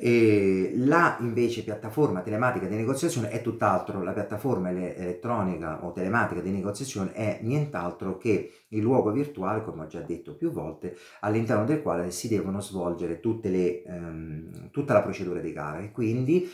E 0.00 0.74
la 0.76 1.16
invece 1.18 1.64
piattaforma 1.64 2.20
telematica 2.20 2.66
di 2.66 2.76
negoziazione 2.76 3.30
è 3.30 3.42
tutt'altro, 3.42 4.00
la 4.00 4.12
piattaforma 4.12 4.70
elettronica 4.70 5.84
o 5.84 5.90
telematica 5.90 6.40
di 6.40 6.52
negoziazione 6.52 7.12
è 7.14 7.40
nient'altro 7.42 8.16
che 8.16 8.52
il 8.68 8.80
luogo 8.80 9.10
virtuale, 9.10 9.64
come 9.64 9.82
ho 9.82 9.86
già 9.88 10.00
detto 10.00 10.36
più 10.36 10.52
volte, 10.52 10.96
all'interno 11.18 11.64
del 11.64 11.82
quale 11.82 12.12
si 12.12 12.28
devono 12.28 12.60
svolgere 12.60 13.18
tutte 13.18 13.48
le, 13.48 13.82
ehm, 13.82 14.70
tutta 14.70 14.92
la 14.92 15.02
procedura 15.02 15.40
di 15.40 15.52
gara. 15.52 15.80
E 15.80 15.90
quindi 15.90 16.48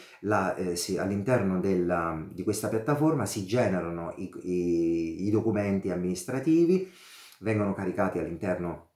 eh, 0.57 0.75
si, 0.75 0.97
all'interno 0.97 1.61
di 1.61 2.43
questa 2.45 2.69
piattaforma 2.69 3.27
si 3.27 3.45
generano 3.45 4.15
i, 4.17 4.31
i, 4.41 5.27
i 5.27 5.31
documenti 5.31 5.91
amministrativi, 5.91 6.91
vengono 7.41 7.75
caricati 7.75 8.19
all'interno 8.19 8.94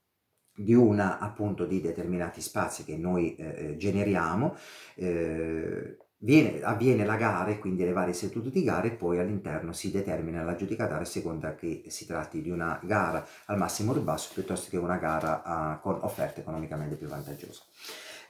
di 0.59 0.73
una 0.73 1.19
appunto 1.19 1.65
di 1.65 1.79
determinati 1.79 2.41
spazi 2.41 2.83
che 2.83 2.97
noi 2.97 3.35
eh, 3.35 3.43
eh, 3.45 3.77
generiamo, 3.77 4.55
eh, 4.95 5.97
viene, 6.17 6.61
avviene 6.61 7.05
la 7.05 7.15
gara 7.15 7.49
e 7.49 7.59
quindi 7.59 7.85
le 7.85 7.93
varie 7.93 8.13
sedute 8.13 8.49
di 8.49 8.63
gara 8.63 8.85
e 8.87 8.91
poi 8.91 9.19
all'interno 9.19 9.71
si 9.71 9.89
determina 9.89 10.43
l'aggiudicatario 10.43 11.03
a 11.03 11.05
seconda 11.05 11.55
che 11.55 11.83
si 11.87 12.05
tratti 12.05 12.41
di 12.41 12.49
una 12.49 12.77
gara 12.83 13.25
al 13.45 13.57
massimo 13.57 13.93
ribasso 13.93 14.31
piuttosto 14.33 14.69
che 14.69 14.77
una 14.77 14.97
gara 14.97 15.43
a, 15.43 15.79
con 15.81 15.97
offerte 16.01 16.41
economicamente 16.41 16.95
più 16.95 17.07
vantaggiose. 17.07 17.61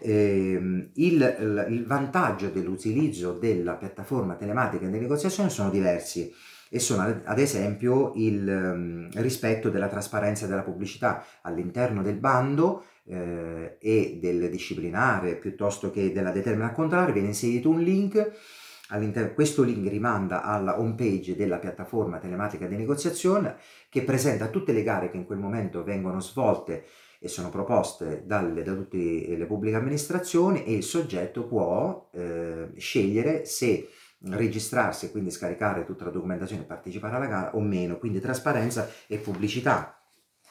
Eh, 0.01 0.89
il, 0.93 1.65
il 1.69 1.85
vantaggio 1.85 2.49
dell'utilizzo 2.49 3.33
della 3.33 3.75
piattaforma 3.75 4.35
telematica 4.35 4.85
di 4.87 4.97
negoziazione 4.97 5.49
sono 5.49 5.69
diversi 5.69 6.33
e 6.69 6.79
sono 6.79 7.21
ad 7.23 7.39
esempio 7.39 8.13
il 8.15 8.47
um, 8.47 9.09
rispetto 9.15 9.69
della 9.69 9.87
trasparenza 9.87 10.45
della 10.45 10.61
pubblicità 10.61 11.25
all'interno 11.41 12.03
del 12.03 12.17
bando 12.17 12.85
eh, 13.05 13.77
e 13.79 14.19
del 14.21 14.49
disciplinare 14.51 15.35
piuttosto 15.35 15.89
che 15.89 16.11
della 16.11 16.31
determina 16.31 16.71
contraria 16.71 17.13
viene 17.13 17.29
inserito 17.29 17.69
un 17.69 17.81
link. 17.81 18.31
Questo 19.35 19.61
link 19.61 19.87
rimanda 19.87 20.41
alla 20.41 20.79
home 20.79 20.95
page 20.95 21.35
della 21.35 21.59
piattaforma 21.59 22.17
telematica 22.17 22.65
di 22.65 22.75
negoziazione 22.75 23.57
che 23.87 24.01
presenta 24.01 24.47
tutte 24.47 24.71
le 24.71 24.81
gare 24.81 25.11
che 25.11 25.17
in 25.17 25.25
quel 25.25 25.37
momento 25.37 25.83
vengono 25.83 26.19
svolte 26.19 26.85
e 27.19 27.27
sono 27.27 27.49
proposte 27.49 28.23
dalle, 28.25 28.63
da 28.63 28.73
tutte 28.73 28.97
le 28.97 29.45
pubbliche 29.45 29.75
amministrazioni 29.75 30.63
e 30.63 30.73
il 30.73 30.83
soggetto 30.83 31.45
può 31.45 32.09
eh, 32.13 32.71
scegliere 32.77 33.45
se 33.45 33.89
registrarsi 34.21 35.05
e 35.05 35.11
quindi 35.11 35.31
scaricare 35.31 35.85
tutta 35.85 36.05
la 36.05 36.11
documentazione 36.11 36.63
e 36.63 36.65
partecipare 36.65 37.15
alla 37.15 37.27
gara 37.27 37.55
o 37.55 37.59
meno, 37.61 37.97
quindi 37.97 38.19
trasparenza 38.19 38.89
e 39.07 39.17
pubblicità 39.17 39.99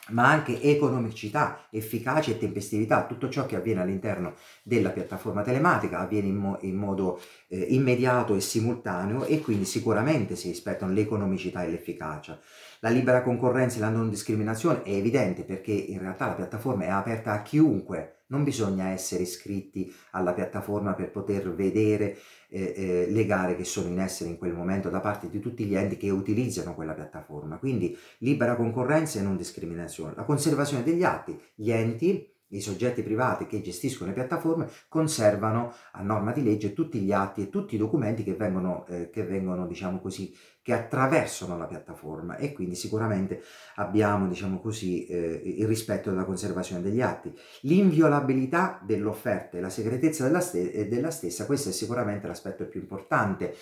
ma 0.09 0.29
anche 0.29 0.61
economicità, 0.63 1.67
efficacia 1.71 2.31
e 2.31 2.39
tempestività, 2.39 3.07
tutto 3.07 3.29
ciò 3.29 3.47
che 3.47 3.57
avviene 3.57 3.83
all'interno 3.83 4.35
della 4.63 4.91
piattaforma 4.91 5.43
telematica 5.43 5.99
avviene 5.99 6.29
in, 6.29 6.37
mo 6.37 6.59
in 6.63 6.77
modo 6.77 7.21
eh, 7.49 7.59
immediato 7.59 8.35
e 8.35 8.41
simultaneo 8.41 9.25
e 9.25 9.41
quindi 9.41 9.65
sicuramente 9.65 10.37
si 10.37 10.49
rispettano 10.49 10.93
l'economicità 10.93 11.63
e 11.63 11.71
l'efficacia. 11.71 12.41
La 12.81 12.91
libera 12.91 13.23
concorrenza 13.23 13.79
e 13.79 13.81
la 13.81 13.89
non 13.89 14.09
discriminazione 14.09 14.83
è 14.83 14.91
evidente 14.91 15.43
perché 15.43 15.73
in 15.73 15.99
realtà 15.99 16.27
la 16.27 16.35
piattaforma 16.35 16.85
è 16.85 16.89
aperta 16.89 17.33
a 17.33 17.43
chiunque, 17.43 18.23
non 18.29 18.45
bisogna 18.45 18.91
essere 18.91 19.23
iscritti 19.23 19.93
alla 20.13 20.33
piattaforma 20.33 20.95
per 20.95 21.11
poter 21.11 21.53
vedere 21.55 22.17
eh, 22.49 22.73
eh, 22.77 23.07
le 23.11 23.27
gare 23.27 23.57
che 23.57 23.65
sono 23.65 23.89
in 23.89 23.99
essere 23.99 24.31
in 24.31 24.39
quel 24.39 24.53
momento 24.53 24.91
da 24.91 25.01
parte 25.01 25.29
di 25.29 25.41
tutti 25.41 25.65
gli 25.65 25.75
enti 25.75 25.97
che 25.97 26.11
utilizzano 26.11 26.75
quella 26.75 26.93
piattaforma. 26.93 27.57
Quindi 27.57 27.97
libera 28.19 28.55
concorrenza 28.55 29.19
e 29.19 29.23
non 29.23 29.37
discriminazione. 29.37 30.15
La 30.15 30.25
conservazione 30.25 30.85
degli 30.85 31.03
atti, 31.03 31.39
gli 31.55 31.71
enti 31.71 32.33
i 32.49 32.61
soggetti 32.61 33.03
privati 33.03 33.47
che 33.47 33.61
gestiscono 33.61 34.09
le 34.09 34.15
piattaforme 34.15 34.69
conservano 34.89 35.75
a 35.93 36.03
norma 36.03 36.33
di 36.33 36.43
legge 36.43 36.73
tutti 36.73 37.01
gli 37.01 37.13
atti 37.13 37.43
e 37.43 37.49
tutti 37.51 37.75
i 37.75 37.79
documenti 37.79 38.23
che 38.25 38.35
vengono, 38.35 38.87
eh, 38.87 39.11
che 39.11 39.25
vengono 39.25 39.67
diciamo 39.67 40.01
così, 40.01 40.35
che 40.63 40.73
attraversano 40.73 41.57
la 41.57 41.67
piattaforma 41.67 42.37
e 42.37 42.53
quindi 42.53 42.75
sicuramente 42.75 43.43
abbiamo, 43.77 44.29
diciamo 44.29 44.61
così, 44.61 45.07
eh, 45.07 45.43
il 45.45 45.67
rispetto 45.67 46.11
della 46.11 46.25
conservazione 46.25 46.83
degli 46.83 47.01
atti. 47.01 47.33
L'inviolabilità 47.63 48.81
dell'offerta 48.83 49.59
e 49.59 49.61
la 49.61 49.71
segretezza 49.71 50.25
della, 50.25 50.41
ste 50.41 50.89
della, 50.89 51.11
stessa, 51.11 51.47
questo 51.47 51.71
è 51.71 51.73
sicuramente 51.73 52.27
l'aspetto 52.27 52.67
più 52.67 52.81
importante 52.81 53.55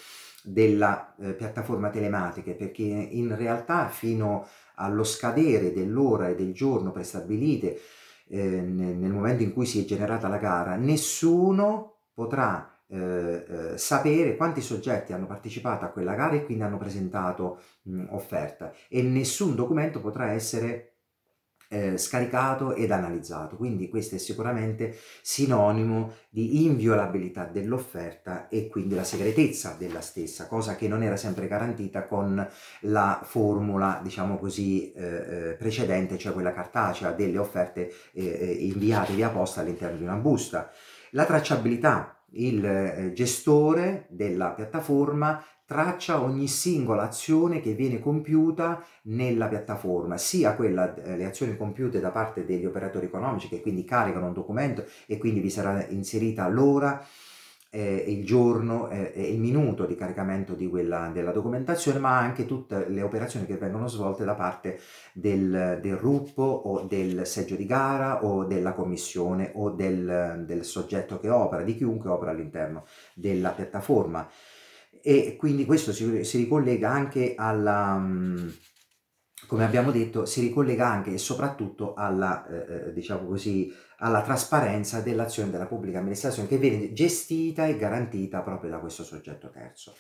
della 0.43 1.15
eh, 1.19 1.35
piattaforma 1.35 1.91
telematica 1.91 2.53
perché 2.53 2.83
in 2.83 3.35
realtà 3.37 3.89
fino 3.89 4.47
allo 4.77 5.03
scadere 5.03 5.73
dell'ora 5.73 6.29
e 6.29 6.37
del 6.37 6.53
giorno 6.53 6.93
prestabilite 6.93 7.81
eh, 8.29 8.61
nel 8.61 9.13
momento 9.13 9.43
in 9.43 9.53
cui 9.53 9.67
si 9.67 9.81
è 9.81 9.85
generata 9.85 10.29
la 10.29 10.39
gara, 10.39 10.77
nessuno 10.77 12.01
potrà 12.13 12.83
eh, 12.89 13.45
eh, 13.49 13.79
sapere 13.79 14.37
quanti 14.37 14.61
soggetti 14.61 15.13
hanno 15.13 15.27
partecipato 15.27 15.85
a 15.85 15.89
quella 15.89 16.15
gara 16.15 16.35
e 16.37 16.45
quindi 16.45 16.63
hanno 16.63 16.79
presentato 16.79 17.61
mh, 17.83 18.07
offerta. 18.11 18.73
E 18.89 19.03
nessun 19.03 19.55
documento 19.55 20.01
potrà 20.01 20.31
essere 20.31 20.96
eh, 21.69 21.99
scaricato 21.99 22.75
ed 22.75 22.91
analizzato. 22.91 23.57
Quindi 23.57 23.89
questo 23.89 24.15
è 24.15 24.19
sicuramente 24.19 24.97
sinonimo 25.23 26.13
di 26.31 26.65
inviolabilità 26.65 27.45
dell'offerta 27.45 28.49
e 28.49 28.69
quindi 28.69 28.95
la 28.95 29.05
segretezza 29.05 29.75
della 29.79 30.01
stessa, 30.01 30.47
cosa 30.47 30.77
che 30.77 30.89
non 30.89 31.03
era 31.03 31.17
sempre 31.17 31.49
garantita 31.49 32.05
con 32.05 32.47
la 32.83 33.21
formula, 33.25 34.01
diciamo 34.03 34.39
così, 34.39 34.93
eh, 34.93 35.05
eh 35.51 35.55
precedente, 35.55 36.19
cioè 36.19 36.33
quella 36.33 36.53
cartacea 36.53 37.13
delle 37.13 37.39
offerte 37.39 37.93
eh, 38.13 38.25
eh, 38.25 38.53
inviate 38.53 39.15
via 39.15 39.31
posta 39.31 39.61
all'interno 39.61 39.97
di 39.97 40.03
una 40.03 40.17
busta. 40.17 40.71
La 41.11 41.25
tracciabilità, 41.25 42.21
il 42.33 43.13
gestore 43.15 44.07
della 44.11 44.51
piattaforma 44.51 45.43
traccia 45.67 46.23
ogni 46.23 46.47
singola 46.47 47.03
azione 47.03 47.61
che 47.61 47.75
viene 47.75 47.99
compiuta 47.99 48.85
nella 49.03 49.49
piattaforma, 49.49 50.17
sia 50.17 50.55
quella, 50.55 50.95
eh, 50.95 51.17
le 51.17 51.27
azioni 51.27 51.57
compiute 51.57 52.01
da 52.01 52.11
parte 52.11 52.45
degli 52.45 52.65
operatori 52.65 53.07
economici 53.07 53.49
che 53.49 53.61
quindi 53.61 53.85
caricano 53.85 54.27
un 54.27 54.33
documento 54.33 54.85
e 55.07 55.19
quindi 55.19 55.41
vi 55.41 55.51
sarà 55.51 55.85
inserita 55.89 56.47
l'ora 56.49 57.05
eh, 57.71 58.05
il 58.07 58.25
giorno 58.25 58.89
e 58.89 59.13
eh, 59.15 59.33
il 59.33 59.41
minuto 59.41 59.85
di 59.87 59.97
caricamento 59.97 60.55
di 60.55 60.69
quella, 60.69 61.11
della 61.13 61.33
documentazione, 61.33 61.99
ma 61.99 62.17
anche 62.17 62.47
tutte 62.47 62.89
le 62.89 63.03
operazioni 63.03 63.45
che 63.45 63.57
vengono 63.57 63.89
svolte 63.89 64.25
da 64.25 64.35
parte 64.35 64.81
del, 65.13 65.79
del 65.83 65.97
RUP 65.97 66.39
o 66.39 66.87
del 66.89 67.27
seggio 67.27 67.57
di 67.57 67.67
gara 67.67 68.25
o 68.25 68.45
della 68.45 68.73
commissione 68.73 69.51
o 69.55 69.71
del, 69.71 70.45
del 70.47 70.65
soggetto 70.65 71.19
che 71.19 71.29
opera, 71.29 71.63
di 71.63 71.77
chiunque 71.77 72.09
opera 72.09 72.31
all'interno 72.31 72.87
della 73.15 73.51
piattaforma. 73.51 74.27
E 75.03 75.37
quindi 75.37 75.65
questo 75.65 75.93
si, 75.93 76.25
si 76.25 76.37
ricollega 76.39 76.91
anche 76.91 77.35
alla 77.37 77.99
come 79.47 79.65
abbiamo 79.65 79.91
detto, 79.91 80.27
si 80.27 80.41
ricollega 80.41 80.87
anche 80.89 81.13
e 81.13 81.19
soprattutto 81.19 81.95
alla, 81.95 82.47
eh, 82.47 82.89
eh, 82.89 82.93
diciamo 82.93 83.27
così, 83.27 83.73
alla 83.99 84.23
trasparenza 84.23 85.01
dell'azione 85.01 85.51
della 85.51 85.67
pubblica 85.67 85.99
amministrazione 85.99 86.49
che 86.49 86.59
viene 86.59 86.93
gestita 86.93 87.67
e 87.67 87.77
garantita 87.77 88.43
proprio 88.43 88.71
da 88.71 88.79
questo 88.79 89.05
soggetto 89.05 89.51
terzo. 89.51 89.95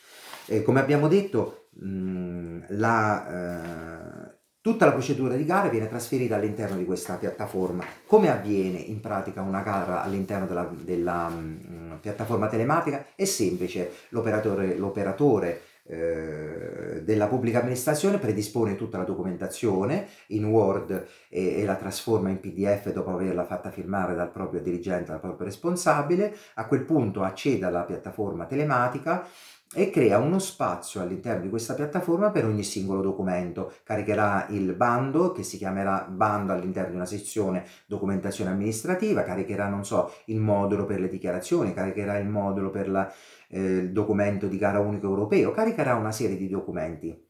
Eh, 0.46 0.62
come 0.62 0.80
abbiamo 0.80 1.06
detto, 1.09 1.68
mh, 1.74 2.66
la, 2.70 4.30
eh, 4.30 4.38
tutta 4.66 4.85
la 4.85 4.90
procedura 4.90 5.37
di 5.37 5.44
gara 5.44 5.68
viene 5.68 5.87
trasferita 5.87 6.35
all'interno 6.35 6.76
di 6.76 6.85
questa 6.85 7.14
piattaforma. 7.14 7.85
Come 8.05 8.33
avviene 8.33 8.79
in 8.79 8.98
pratica 8.98 9.40
una 9.40 9.61
gara 9.61 10.02
all'interno 10.02 10.44
della, 10.44 10.68
della 10.76 11.29
mh, 11.29 11.98
piattaforma 12.00 12.48
telematica? 12.48 13.07
È 13.14 13.24
semplice, 13.26 13.92
l'operatore, 14.09 14.74
l'operatore 14.74 15.61
eh, 15.85 17.00
della 17.05 17.29
pubblica 17.29 17.61
amministrazione 17.61 18.18
predispone 18.18 18.74
tutta 18.74 18.98
la 18.98 19.05
documentazione 19.05 20.09
in 20.29 20.46
Word 20.46 21.07
e, 21.29 21.61
e, 21.61 21.64
la 21.64 21.76
trasforma 21.76 22.31
in 22.31 22.40
PDF 22.40 22.90
dopo 22.90 23.11
averla 23.11 23.44
fatta 23.44 23.70
firmare 23.70 24.16
dal 24.16 24.33
proprio 24.33 24.61
dirigente, 24.61 25.12
dal 25.12 25.20
proprio 25.20 25.46
responsabile, 25.46 26.37
a 26.55 26.66
quel 26.66 26.83
punto 26.83 27.22
accede 27.22 27.64
alla 27.66 27.83
piattaforma 27.83 28.46
telematica 28.46 29.29
e 29.74 29.90
crea 29.90 30.18
uno 30.18 30.38
spazio 30.38 31.00
all'interno 31.00 31.42
di 31.42 31.48
questa 31.48 31.74
piattaforma 31.74 32.31
per 32.31 32.44
ogni 32.44 32.62
singolo 32.62 33.02
documento. 33.02 33.72
Caricherà 33.83 34.46
il 34.50 34.74
bando 34.74 35.33
che 35.33 35.42
si 35.42 35.59
chiamerà 35.59 36.07
bando 36.09 36.52
all'interno 36.52 36.90
di 36.90 36.96
una 36.96 37.07
sezione 37.07 37.64
documentazione 37.87 38.50
amministrativa, 38.50 39.22
caricherà, 39.22 39.68
non 39.68 39.85
so, 39.85 40.12
il 40.26 40.40
modulo 40.40 40.85
per 40.85 41.00
le 41.00 41.09
dichiarazioni, 41.09 41.74
caricherà 41.74 42.18
il 42.18 42.29
modulo 42.29 42.70
per 42.70 42.88
la 42.88 43.12
eh, 43.48 43.61
il 43.61 43.92
documento 43.92 44.46
di 44.48 44.59
gara 44.59 44.81
unico 44.81 45.07
europeo, 45.07 45.52
caricherà 45.52 45.94
una 45.94 46.12
serie 46.12 46.37
di 46.37 46.48
documenti. 46.48 47.24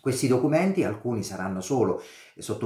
Questi 0.00 0.26
documenti, 0.26 0.82
alcuni 0.82 1.22
saranno 1.22 1.60
solo 1.60 2.02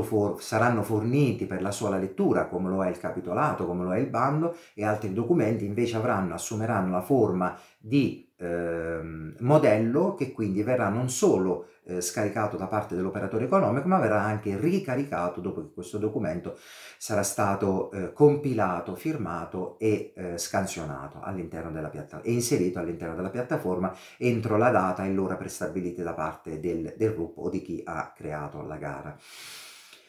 for 0.03 0.43
saranno 0.43 0.83
forniti 0.83 1.45
per 1.45 1.61
la 1.61 1.71
sola 1.71 1.99
lettura, 1.99 2.49
come 2.49 2.71
lo 2.71 2.83
è 2.83 2.89
il 2.89 2.99
capitolato, 2.99 3.67
come 3.67 3.85
lo 3.85 3.93
è 3.93 3.99
il 3.99 4.09
bando, 4.09 4.57
e 4.73 4.85
altri 4.87 5.13
documenti 5.13 5.67
invece 5.67 5.97
avranno, 5.97 6.33
assumeranno 6.33 6.93
la 6.93 7.03
forma 7.03 7.59
di 7.79 8.26
eh, 8.39 9.01
modello 9.39 10.15
che 10.15 10.33
quindi 10.33 10.63
verrà 10.63 10.89
non 10.89 11.09
solo 11.09 11.69
eh, 11.85 12.01
scaricato 12.01 12.57
da 12.57 12.67
parte 12.67 12.95
dell'operatore 12.95 13.45
economico, 13.45 13.89
ma 13.89 13.99
verrà 13.99 14.23
anche 14.23 14.57
ricaricato 14.59 15.41
dopo 15.41 15.63
che 15.63 15.73
questo 15.73 15.99
documento 15.99 16.59
sarà 16.99 17.23
stato 17.23 17.91
eh, 17.93 18.13
compilato, 18.13 18.95
firmato 18.95 19.79
e 19.79 20.13
eh, 20.15 20.39
scansionato 20.39 21.21
all'interno 21.23 21.71
della 21.71 21.89
piattaforma 21.89 22.25
e 22.25 22.33
inserito 22.33 22.79
all'interno 22.79 23.15
della 23.15 23.31
piattaforma 23.31 23.95
entro 24.19 24.57
la 24.57 24.71
data 24.71 25.05
e 25.05 25.13
l'ora 25.13 25.37
prestabilite 25.37 26.03
da 26.03 26.15
parte 26.15 26.61
del, 26.61 26.95
del 26.97 27.15
gruppo 27.15 27.43
o 27.43 27.51
di 27.51 27.63
chi 27.63 27.83
ha 27.85 28.13
creato 28.15 28.63
la 28.63 28.77
gara. 28.77 29.17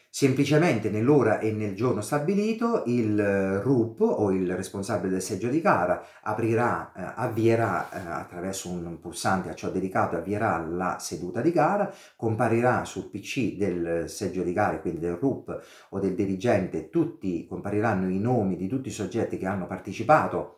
Semplicemente 0.09 0.89
nell'ora 0.89 1.37
e 1.39 1.51
nel 1.51 1.75
giorno 1.75 2.01
stabilito 2.01 2.83
il 2.87 3.19
eh, 3.19 3.61
RUP 3.61 4.01
o 4.01 4.31
il 4.31 4.55
responsabile 4.55 5.11
del 5.11 5.21
seggio 5.21 5.49
di 5.49 5.61
gara 5.61 6.01
aprirà, 6.23 6.91
eh, 6.95 7.13
avvierà 7.15 7.89
eh, 7.91 7.99
attraverso 7.99 8.69
un 8.69 8.99
pulsante 8.99 9.49
a 9.49 9.53
ciò 9.53 9.69
dedicato, 9.69 10.15
avvierà 10.15 10.57
la 10.57 10.97
seduta 10.99 11.41
di 11.41 11.51
gara, 11.51 11.93
comparirà 12.15 12.83
sul 12.83 13.09
PC 13.09 13.57
del 13.57 14.09
seggio 14.09 14.41
di 14.41 14.53
gara, 14.53 14.79
quindi 14.79 15.01
del 15.01 15.17
RUP 15.17 15.61
o 15.89 15.99
del 15.99 16.15
dirigente, 16.15 16.89
tutti, 16.89 17.45
compariranno 17.45 18.09
i 18.09 18.19
nomi 18.19 18.55
di 18.55 18.67
tutti 18.67 18.87
i 18.87 18.91
soggetti 18.91 19.37
che 19.37 19.45
hanno 19.45 19.67
partecipato 19.67 20.57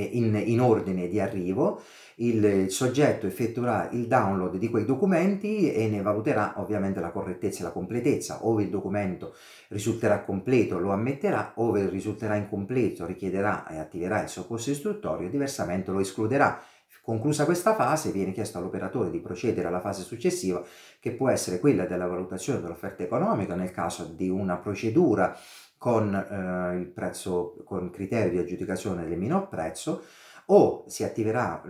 in, 0.00 0.40
in 0.46 0.60
ordine 0.60 1.08
di 1.08 1.20
arrivo 1.20 1.80
il 2.16 2.70
soggetto 2.70 3.26
effettuerà 3.26 3.88
il 3.90 4.06
download 4.06 4.56
di 4.56 4.68
quei 4.68 4.84
documenti 4.84 5.72
e 5.72 5.88
ne 5.88 6.00
valuterà 6.00 6.54
ovviamente 6.58 7.00
la 7.00 7.10
correttezza 7.10 7.60
e 7.60 7.64
la 7.64 7.72
completezza, 7.72 8.46
ove 8.46 8.62
il 8.62 8.70
documento 8.70 9.34
risulterà 9.68 10.22
completo 10.22 10.78
lo 10.78 10.92
ammetterà, 10.92 11.54
ove 11.56 11.88
risulterà 11.88 12.36
incompleto 12.36 13.04
richiederà 13.04 13.66
e 13.66 13.78
attiverà 13.78 14.22
il 14.22 14.28
soccorso 14.28 14.70
istruttorio, 14.70 15.28
diversamente 15.28 15.90
lo 15.90 15.98
escluderà. 15.98 16.62
Conclusa 17.02 17.44
questa 17.44 17.74
fase 17.74 18.12
viene 18.12 18.32
chiesto 18.32 18.56
all'operatore 18.56 19.10
di 19.10 19.18
procedere 19.18 19.68
alla 19.68 19.80
fase 19.80 20.02
successiva 20.02 20.64
che 20.98 21.10
può 21.10 21.28
essere 21.28 21.58
quella 21.58 21.84
della 21.84 22.06
valutazione 22.06 22.62
dell'offerta 22.62 23.02
economica 23.02 23.54
nel 23.54 23.72
caso 23.72 24.04
di 24.06 24.30
una 24.30 24.56
procedura 24.56 25.36
con 25.84 26.14
eh, 26.14 26.78
il 26.78 26.86
prezzo 26.86 27.56
con 27.62 27.90
criterio 27.90 28.30
di 28.30 28.38
aggiudicazione 28.38 29.06
del 29.06 29.18
minor 29.18 29.50
prezzo 29.50 30.04
o 30.46 30.84
si 30.88 31.04
attiverà 31.04 31.62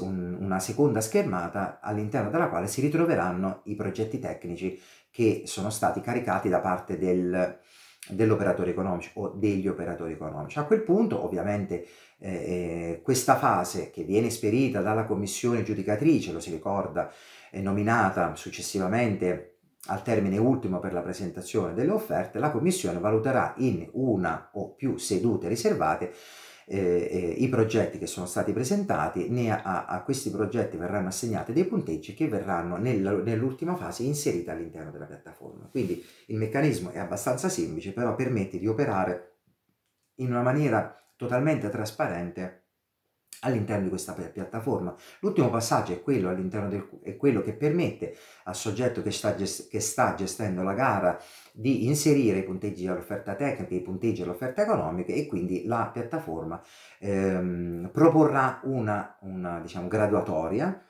una 0.00 0.58
seconda 0.58 1.00
schermata 1.00 1.78
all'interno 1.80 2.30
della 2.30 2.48
quale 2.48 2.66
si 2.66 2.80
ritroveranno 2.80 3.60
i 3.66 3.76
progetti 3.76 4.18
tecnici 4.18 4.80
che 5.08 5.42
sono 5.44 5.70
stati 5.70 6.00
caricati 6.00 6.48
da 6.48 6.58
parte 6.58 6.98
del, 6.98 7.60
dell'operatore 8.08 8.72
economico 8.72 9.20
o 9.20 9.28
degli 9.28 9.68
operatori 9.68 10.14
economici. 10.14 10.58
A 10.58 10.64
quel 10.64 10.82
punto 10.82 11.24
ovviamente 11.24 11.86
eh, 12.18 12.32
eh, 12.32 13.00
questa 13.04 13.36
fase 13.36 13.90
che 13.90 14.02
viene 14.02 14.26
esperita 14.26 14.80
dalla 14.80 15.04
commissione 15.04 15.62
giudicatrice, 15.62 16.32
lo 16.32 16.40
si 16.40 16.50
ricorda, 16.50 17.08
nominata 17.52 18.34
successivamente 18.34 19.49
al 19.90 20.02
termine 20.02 20.38
ultimo 20.38 20.78
per 20.78 20.92
la 20.92 21.02
presentazione 21.02 21.74
delle 21.74 21.90
offerte, 21.90 22.38
la 22.38 22.50
commissione 22.50 23.00
valuterà 23.00 23.54
in 23.58 23.88
una 23.92 24.50
o 24.52 24.74
più 24.74 24.96
sedute 24.96 25.48
riservate 25.48 26.12
eh, 26.66 27.08
eh, 27.10 27.34
i 27.38 27.48
progetti 27.48 27.98
che 27.98 28.06
sono 28.06 28.26
stati 28.26 28.52
presentati, 28.52 29.28
ne 29.28 29.50
a, 29.50 29.86
a, 29.86 30.02
questi 30.02 30.30
progetti 30.30 30.76
verranno 30.76 31.08
assegnati 31.08 31.52
dei 31.52 31.64
punteggi 31.64 32.14
che 32.14 32.28
verranno 32.28 32.76
nel, 32.76 33.22
nell'ultima 33.24 33.74
fase 33.74 34.04
inseriti 34.04 34.48
all'interno 34.48 34.92
della 34.92 35.06
piattaforma. 35.06 35.66
Quindi 35.68 36.04
il 36.26 36.36
meccanismo 36.36 36.90
è 36.90 36.98
abbastanza 36.98 37.48
semplice, 37.48 37.92
però 37.92 38.14
permette 38.14 38.60
di 38.60 38.68
operare 38.68 39.38
in 40.16 40.30
una 40.30 40.42
maniera 40.42 40.96
totalmente 41.16 41.68
trasparente 41.68 42.59
all'interno 43.40 43.84
di 43.84 43.88
questa 43.88 44.12
piattaforma. 44.12 44.94
L'ultimo 45.20 45.50
passaggio 45.50 45.92
è 45.92 46.02
quello, 46.02 46.34
del, 46.34 46.88
è 47.02 47.16
quello, 47.16 47.42
che 47.42 47.52
permette 47.52 48.16
al 48.44 48.56
soggetto 48.56 49.02
che 49.02 49.10
sta, 49.10 49.34
che 49.34 49.80
sta, 49.80 50.14
gestendo 50.14 50.62
la 50.62 50.74
gara 50.74 51.18
di 51.52 51.86
inserire 51.86 52.38
i 52.38 52.44
punteggi 52.44 52.86
all'offerta 52.86 53.34
tecnica, 53.34 53.74
i 53.74 53.80
punteggi 53.80 54.22
all'offerta 54.22 54.62
economica 54.62 55.12
e 55.12 55.26
quindi 55.26 55.64
la 55.64 55.90
piattaforma 55.92 56.60
ehm, 56.98 57.90
proporrà 57.92 58.60
una, 58.64 59.16
una 59.20 59.60
diciamo, 59.60 59.88
graduatoria 59.88 60.84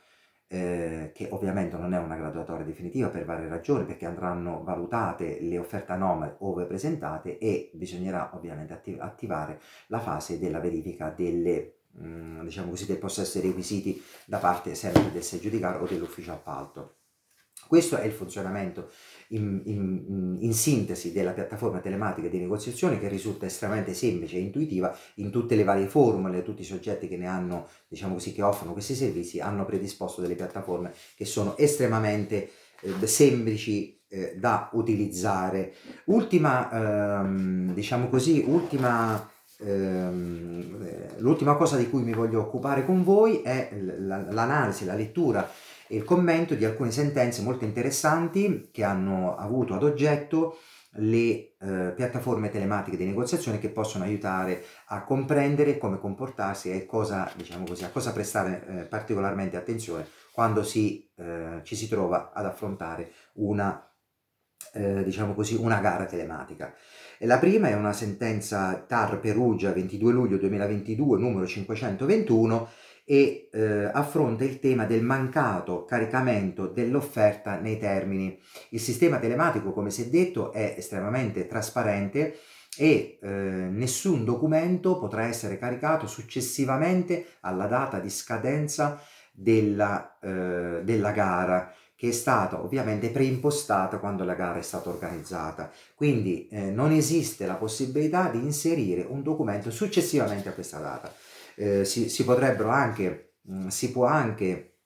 eh, 0.52 1.12
che 1.14 1.28
ovviamente 1.30 1.76
non 1.76 1.94
è 1.94 1.98
una 1.98 2.16
graduatoria 2.16 2.64
definitiva 2.64 3.08
per 3.08 3.24
varie 3.24 3.48
ragioni, 3.48 3.84
perché 3.84 4.04
andranno 4.04 4.64
valutate 4.64 5.38
le 5.40 5.58
offerte 5.58 5.92
anomale 5.92 6.34
ove 6.40 6.64
presentate 6.64 7.38
e 7.38 7.70
bisognerà 7.74 8.32
ovviamente 8.34 8.72
attiv 8.72 9.00
attivare 9.00 9.60
la 9.86 10.00
fase 10.00 10.40
della 10.40 10.58
verifica 10.58 11.10
delle 11.16 11.74
diciamo 12.44 12.70
così, 12.70 12.86
del 12.86 12.98
possesso 12.98 13.38
dei 13.38 13.48
requisiti 13.48 14.02
da 14.26 14.38
parte 14.38 14.74
sempre 14.74 15.12
del 15.12 15.22
seggio 15.22 15.48
o 15.48 15.86
dell'ufficio 15.86 16.32
appalto. 16.32 16.96
Questo 17.66 17.96
è 17.96 18.04
il 18.04 18.12
funzionamento 18.12 18.90
in, 19.28 19.62
in, 19.66 20.38
in, 20.40 20.52
sintesi 20.52 21.12
della 21.12 21.32
piattaforma 21.32 21.78
telematica 21.78 22.26
di 22.26 22.38
negoziazione 22.38 22.98
che 22.98 23.06
risulta 23.06 23.46
estremamente 23.46 23.94
semplice 23.94 24.36
e 24.36 24.40
intuitiva 24.40 24.96
in 25.16 25.30
tutte 25.30 25.54
le 25.54 25.62
varie 25.62 25.86
formule, 25.86 26.42
tutti 26.42 26.62
i 26.62 26.64
soggetti 26.64 27.06
che 27.06 27.16
ne 27.16 27.28
hanno, 27.28 27.68
diciamo 27.86 28.14
così, 28.14 28.32
che 28.32 28.42
offrono 28.42 28.72
questi 28.72 28.94
servizi 28.94 29.38
hanno 29.38 29.64
predisposto 29.64 30.20
delle 30.20 30.34
piattaforme 30.34 30.92
che 31.14 31.24
sono 31.24 31.56
estremamente 31.56 32.50
eh, 32.80 33.06
semplici 33.06 34.02
eh, 34.08 34.34
da 34.36 34.70
utilizzare. 34.72 35.74
Ultima, 36.06 37.20
ehm, 37.20 37.72
diciamo 37.72 38.08
così, 38.08 38.42
ultima 38.44 39.29
l'ultima 41.18 41.54
cosa 41.54 41.76
di 41.76 41.88
cui 41.90 42.02
mi 42.02 42.14
voglio 42.14 42.40
occupare 42.40 42.84
con 42.84 43.04
voi 43.04 43.42
è 43.42 43.70
l'analisi, 43.72 44.84
la 44.84 44.94
lettura 44.94 45.50
e 45.86 45.96
il 45.96 46.04
commento 46.04 46.54
di 46.54 46.64
alcune 46.64 46.90
sentenze 46.90 47.42
molto 47.42 47.64
interessanti 47.64 48.70
che 48.72 48.84
hanno 48.84 49.36
avuto 49.36 49.74
ad 49.74 49.82
oggetto 49.82 50.58
le 50.94 51.56
eh, 51.60 51.92
piattaforme 51.94 52.48
telematiche 52.48 52.96
di 52.96 53.04
negoziazione 53.04 53.58
che 53.58 53.70
possono 53.70 54.04
aiutare 54.04 54.64
a 54.86 55.04
comprendere 55.04 55.78
come 55.78 55.98
comportarsi 55.98 56.70
e 56.70 56.84
cosa, 56.86 57.30
diciamo 57.36 57.64
così, 57.64 57.84
a 57.84 57.90
cosa 57.90 58.12
prestare 58.12 58.66
eh, 58.66 58.82
particolarmente 58.84 59.56
attenzione 59.56 60.06
quando 60.32 60.64
si, 60.64 61.08
eh, 61.16 61.60
ci 61.62 61.76
si 61.76 61.88
trova 61.88 62.32
ad 62.32 62.46
affrontare 62.46 63.12
una 63.34 63.84
eh, 64.72 65.02
diciamo 65.02 65.34
così, 65.34 65.54
una 65.54 65.80
gara 65.80 66.04
telematica. 66.04 66.74
La 67.24 67.38
prima 67.38 67.68
è 67.68 67.74
una 67.74 67.92
sentenza 67.92 68.82
TAR 68.88 69.20
Perugia 69.20 69.72
22 69.72 70.10
luglio 70.10 70.38
2022 70.38 71.18
numero 71.18 71.46
521 71.46 72.68
e 73.04 73.50
eh, 73.52 73.90
affronta 73.92 74.44
il 74.44 74.58
tema 74.58 74.86
del 74.86 75.02
mancato 75.02 75.84
caricamento 75.84 76.66
dell'offerta 76.66 77.58
nei 77.58 77.78
termini. 77.78 78.40
Il 78.70 78.80
sistema 78.80 79.18
telematico, 79.18 79.72
come 79.72 79.90
si 79.90 80.04
è 80.04 80.06
detto, 80.06 80.50
è 80.50 80.76
estremamente 80.78 81.46
trasparente 81.46 82.38
e 82.78 83.18
eh, 83.20 83.28
nessun 83.28 84.24
documento 84.24 84.98
potrà 84.98 85.26
essere 85.26 85.58
caricato 85.58 86.06
successivamente 86.06 87.36
alla 87.40 87.66
data 87.66 87.98
di 87.98 88.08
scadenza 88.08 88.98
della, 89.30 90.18
eh, 90.22 90.80
della 90.84 91.10
gara 91.10 91.70
che 92.00 92.08
è 92.08 92.12
stata 92.12 92.62
ovviamente 92.62 93.10
preimpostata 93.10 93.98
quando 93.98 94.24
la 94.24 94.32
gara 94.32 94.58
è 94.58 94.62
stata 94.62 94.88
organizzata. 94.88 95.70
Quindi 95.94 96.48
eh, 96.48 96.70
non 96.70 96.92
esiste 96.92 97.44
la 97.44 97.56
possibilità 97.56 98.30
di 98.30 98.38
inserire 98.38 99.04
un 99.06 99.22
documento 99.22 99.70
successivamente 99.70 100.48
a 100.48 100.52
questa 100.52 100.78
data. 100.78 101.12
Eh, 101.56 101.84
si, 101.84 102.08
si, 102.08 102.24
potrebbero 102.24 102.70
anche, 102.70 103.34
mh, 103.42 103.64
mm, 103.64 103.66
si 103.66 103.92
può 103.92 104.06
anche, 104.06 104.78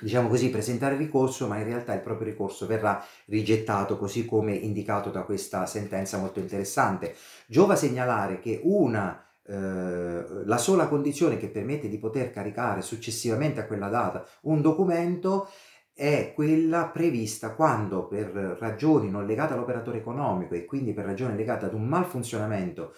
diciamo 0.00 0.30
così, 0.30 0.48
presentare 0.48 0.96
ricorso, 0.96 1.46
ma 1.46 1.58
in 1.58 1.64
realtà 1.64 1.92
il 1.92 2.00
proprio 2.00 2.28
ricorso 2.28 2.66
verrà 2.66 3.04
rigettato, 3.26 3.98
così 3.98 4.24
come 4.24 4.54
indicato 4.54 5.10
da 5.10 5.24
questa 5.24 5.66
sentenza 5.66 6.16
molto 6.16 6.40
interessante. 6.40 7.16
Giova 7.46 7.76
segnalare 7.76 8.40
che 8.40 8.60
una 8.62 9.20
Uh, 9.48 10.42
la 10.44 10.58
sola 10.58 10.88
condizione 10.88 11.36
che 11.36 11.46
permette 11.46 11.88
di 11.88 11.98
poter 11.98 12.32
caricare 12.32 12.82
successivamente 12.82 13.60
a 13.60 13.66
quella 13.66 13.86
data 13.86 14.26
un 14.40 14.60
documento 14.60 15.48
è 15.98 16.32
quella 16.34 16.88
prevista 16.88 17.54
quando 17.54 18.06
per 18.06 18.26
ragioni 18.60 19.08
non 19.08 19.24
legate 19.24 19.54
all'operatore 19.54 19.96
economico 19.96 20.52
e 20.52 20.66
quindi 20.66 20.92
per 20.92 21.06
ragioni 21.06 21.34
legate 21.34 21.64
ad 21.64 21.72
un 21.72 21.86
malfunzionamento 21.86 22.92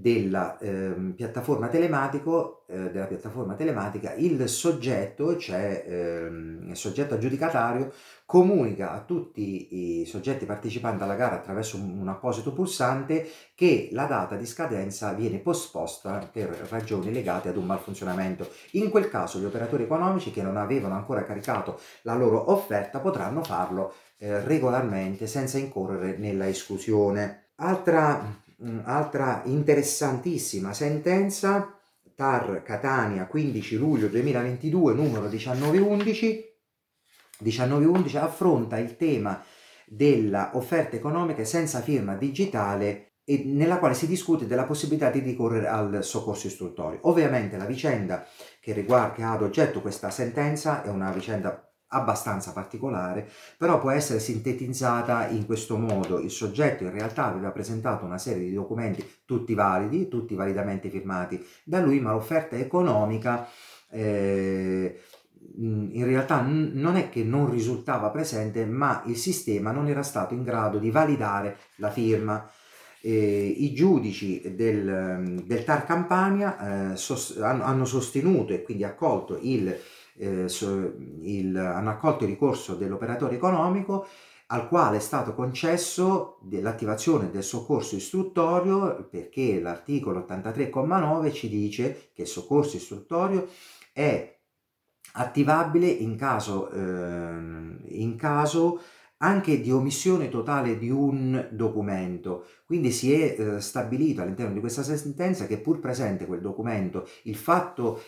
della 0.00 0.56
eh, 0.58 1.12
piattaforma 1.14 1.68
eh, 1.68 2.90
della 2.90 3.04
piattaforma 3.04 3.54
telematica, 3.54 4.14
il 4.14 4.48
soggetto, 4.48 5.36
cioè 5.36 5.84
ehm, 5.86 6.68
il 6.70 6.76
soggetto 6.76 7.14
aggiudicatario, 7.14 7.92
comunica 8.24 8.92
a 8.92 9.00
tutti 9.00 10.00
i 10.00 10.06
soggetti 10.06 10.46
partecipanti 10.46 11.02
alla 11.02 11.16
gara 11.16 11.34
attraverso 11.34 11.76
un, 11.76 11.98
un 11.98 12.08
apposito 12.08 12.52
pulsante 12.52 13.28
che 13.54 13.90
la 13.92 14.06
data 14.06 14.36
di 14.36 14.46
scadenza 14.46 15.12
viene 15.12 15.38
posposta 15.38 16.26
per 16.32 16.48
ragioni 16.70 17.12
legate 17.12 17.50
ad 17.50 17.56
un 17.56 17.66
malfunzionamento. 17.66 18.48
In 18.72 18.88
quel 18.88 19.10
caso 19.10 19.38
gli 19.38 19.44
operatori 19.44 19.82
economici 19.82 20.30
che 20.30 20.42
non 20.42 20.56
avevano 20.56 20.94
ancora 20.94 21.24
caricato 21.24 21.78
la 22.02 22.14
loro 22.14 22.52
offerta 22.52 23.00
potranno 23.00 23.42
farlo 23.42 23.92
eh, 24.16 24.40
regolarmente 24.44 25.26
senza 25.26 25.58
incorrere 25.58 26.16
nella 26.16 26.48
esclusione. 26.48 27.48
Altra 27.56 28.48
altra 28.84 29.42
interessantissima 29.46 30.72
sentenza, 30.72 31.78
TAR 32.14 32.62
Catania 32.62 33.26
15 33.26 33.76
luglio 33.76 34.08
2022, 34.08 34.94
numero 34.94 35.28
1911, 35.28 36.44
1911 37.38 38.16
affronta 38.18 38.78
il 38.78 38.96
tema 38.96 39.42
della 39.86 40.50
offerta 40.54 40.96
economica 40.96 41.44
senza 41.44 41.80
firma 41.80 42.14
digitale 42.14 43.14
e 43.24 43.42
nella 43.46 43.78
quale 43.78 43.94
si 43.94 44.06
discute 44.06 44.46
della 44.46 44.64
possibilità 44.64 45.10
di 45.10 45.20
ricorrere 45.20 45.68
al 45.68 46.04
soccorso 46.04 46.46
istruttorio. 46.46 47.00
Ovviamente 47.02 47.56
la 47.56 47.64
vicenda 47.64 48.26
che, 48.60 48.72
riguarda, 48.72 49.14
che 49.14 49.22
ha 49.22 49.32
ad 49.32 49.42
oggetto 49.42 49.80
questa 49.80 50.10
sentenza 50.10 50.82
è 50.82 50.88
una 50.88 51.10
vicenda 51.12 51.69
abbastanza 51.90 52.52
particolare, 52.52 53.28
però 53.56 53.80
può 53.80 53.90
essere 53.90 54.18
sintetizzata 54.18 55.28
in 55.28 55.46
questo 55.46 55.76
modo. 55.76 56.18
Il 56.18 56.30
soggetto 56.30 56.84
in 56.84 56.90
realtà 56.90 57.26
aveva 57.26 57.50
presentato 57.50 58.04
una 58.04 58.18
serie 58.18 58.48
di 58.48 58.54
documenti 58.54 59.04
tutti 59.24 59.54
validi, 59.54 60.08
tutti 60.08 60.34
validamente 60.34 60.88
firmati 60.88 61.44
da 61.64 61.80
lui, 61.80 62.00
ma 62.00 62.12
l'offerta 62.12 62.56
economica 62.56 63.48
eh, 63.90 65.00
in 65.56 66.04
realtà 66.04 66.42
non 66.42 66.96
è 66.96 67.08
che 67.08 67.24
non 67.24 67.50
risultava 67.50 68.10
presente, 68.10 68.64
ma 68.64 69.02
il 69.06 69.16
sistema 69.16 69.72
non 69.72 69.88
era 69.88 70.02
stato 70.02 70.34
in 70.34 70.42
grado 70.42 70.78
di 70.78 70.90
validare 70.90 71.56
la 71.76 71.90
firma. 71.90 72.48
Eh, 73.02 73.54
I 73.58 73.72
giudici 73.72 74.54
del, 74.54 75.42
del 75.44 75.64
TAR 75.64 75.86
Campania 75.86 76.92
eh, 76.92 76.96
sos, 76.96 77.38
hanno 77.40 77.86
sostenuto 77.86 78.52
e 78.52 78.62
quindi 78.62 78.84
accolto 78.84 79.38
il 79.40 79.74
eh, 80.20 80.46
il, 81.22 81.56
hanno 81.56 81.90
accolto 81.90 82.24
il 82.24 82.30
ricorso 82.30 82.74
dell'operatore 82.74 83.36
economico 83.36 84.06
al 84.52 84.68
quale 84.68 84.98
è 84.98 85.00
stato 85.00 85.32
concesso 85.32 86.38
l'attivazione 86.50 87.30
del 87.30 87.44
soccorso 87.44 87.96
istruttorio 87.96 89.08
perché 89.08 89.60
l'articolo 89.60 90.26
83,9 90.28 91.32
ci 91.32 91.48
dice 91.48 92.10
che 92.12 92.22
il 92.22 92.28
soccorso 92.28 92.76
istruttorio 92.76 93.48
è 93.92 94.38
attivabile 95.12 95.86
in 95.86 96.16
caso, 96.16 96.70
eh, 96.70 96.78
in 96.78 98.16
caso 98.16 98.80
anche 99.18 99.60
di 99.60 99.70
omissione 99.70 100.28
totale 100.28 100.78
di 100.78 100.90
un 100.90 101.48
documento. 101.52 102.46
Quindi 102.64 102.90
si 102.90 103.12
è 103.12 103.36
eh, 103.38 103.60
stabilito 103.60 104.22
all'interno 104.22 104.54
di 104.54 104.60
questa 104.60 104.82
sentenza 104.82 105.46
che 105.46 105.58
pur 105.58 105.78
presente 105.78 106.26
quel 106.26 106.40
documento, 106.40 107.06
il 107.24 107.36
fatto 107.36 108.00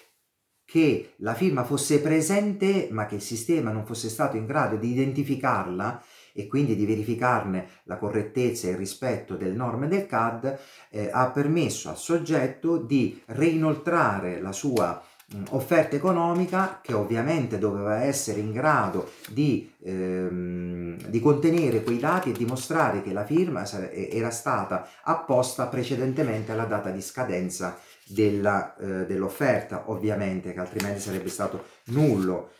che 0.64 1.14
la 1.18 1.34
firma 1.34 1.64
fosse 1.64 2.00
presente 2.00 2.88
ma 2.90 3.06
che 3.06 3.16
il 3.16 3.22
sistema 3.22 3.72
non 3.72 3.84
fosse 3.84 4.08
stato 4.08 4.36
in 4.36 4.46
grado 4.46 4.76
di 4.76 4.90
identificarla 4.90 6.02
e 6.32 6.46
quindi 6.46 6.74
di 6.74 6.86
verificarne 6.86 7.68
la 7.84 7.98
correttezza 7.98 8.66
e 8.66 8.70
il 8.70 8.76
rispetto 8.76 9.36
delle 9.36 9.54
norme 9.54 9.88
del 9.88 10.06
CAD, 10.06 10.58
eh, 10.90 11.10
ha 11.12 11.30
permesso 11.30 11.90
al 11.90 11.98
soggetto 11.98 12.78
di 12.78 13.20
reinoltrare 13.26 14.40
la 14.40 14.52
sua 14.52 15.02
mh, 15.26 15.42
offerta 15.50 15.96
economica 15.96 16.80
che 16.82 16.94
ovviamente 16.94 17.58
doveva 17.58 18.02
essere 18.02 18.40
in 18.40 18.52
grado 18.52 19.12
di, 19.28 19.70
ehm, 19.82 21.08
di, 21.08 21.20
contenere 21.20 21.82
quei 21.82 21.98
dati 21.98 22.30
e 22.30 22.32
dimostrare 22.32 23.02
che 23.02 23.12
la 23.12 23.24
firma 23.24 23.64
era 23.90 24.30
stata 24.30 24.88
apposta 25.02 25.66
precedentemente 25.66 26.52
alla 26.52 26.64
data 26.64 26.90
di 26.90 27.02
scadenza 27.02 27.78
della, 28.06 28.76
eh, 28.76 29.06
dell'offerta, 29.06 29.90
ovviamente, 29.90 30.52
che 30.52 30.60
altrimenti 30.60 31.00
sarebbe 31.00 31.28
stato 31.28 31.64
nullo. 31.86 32.52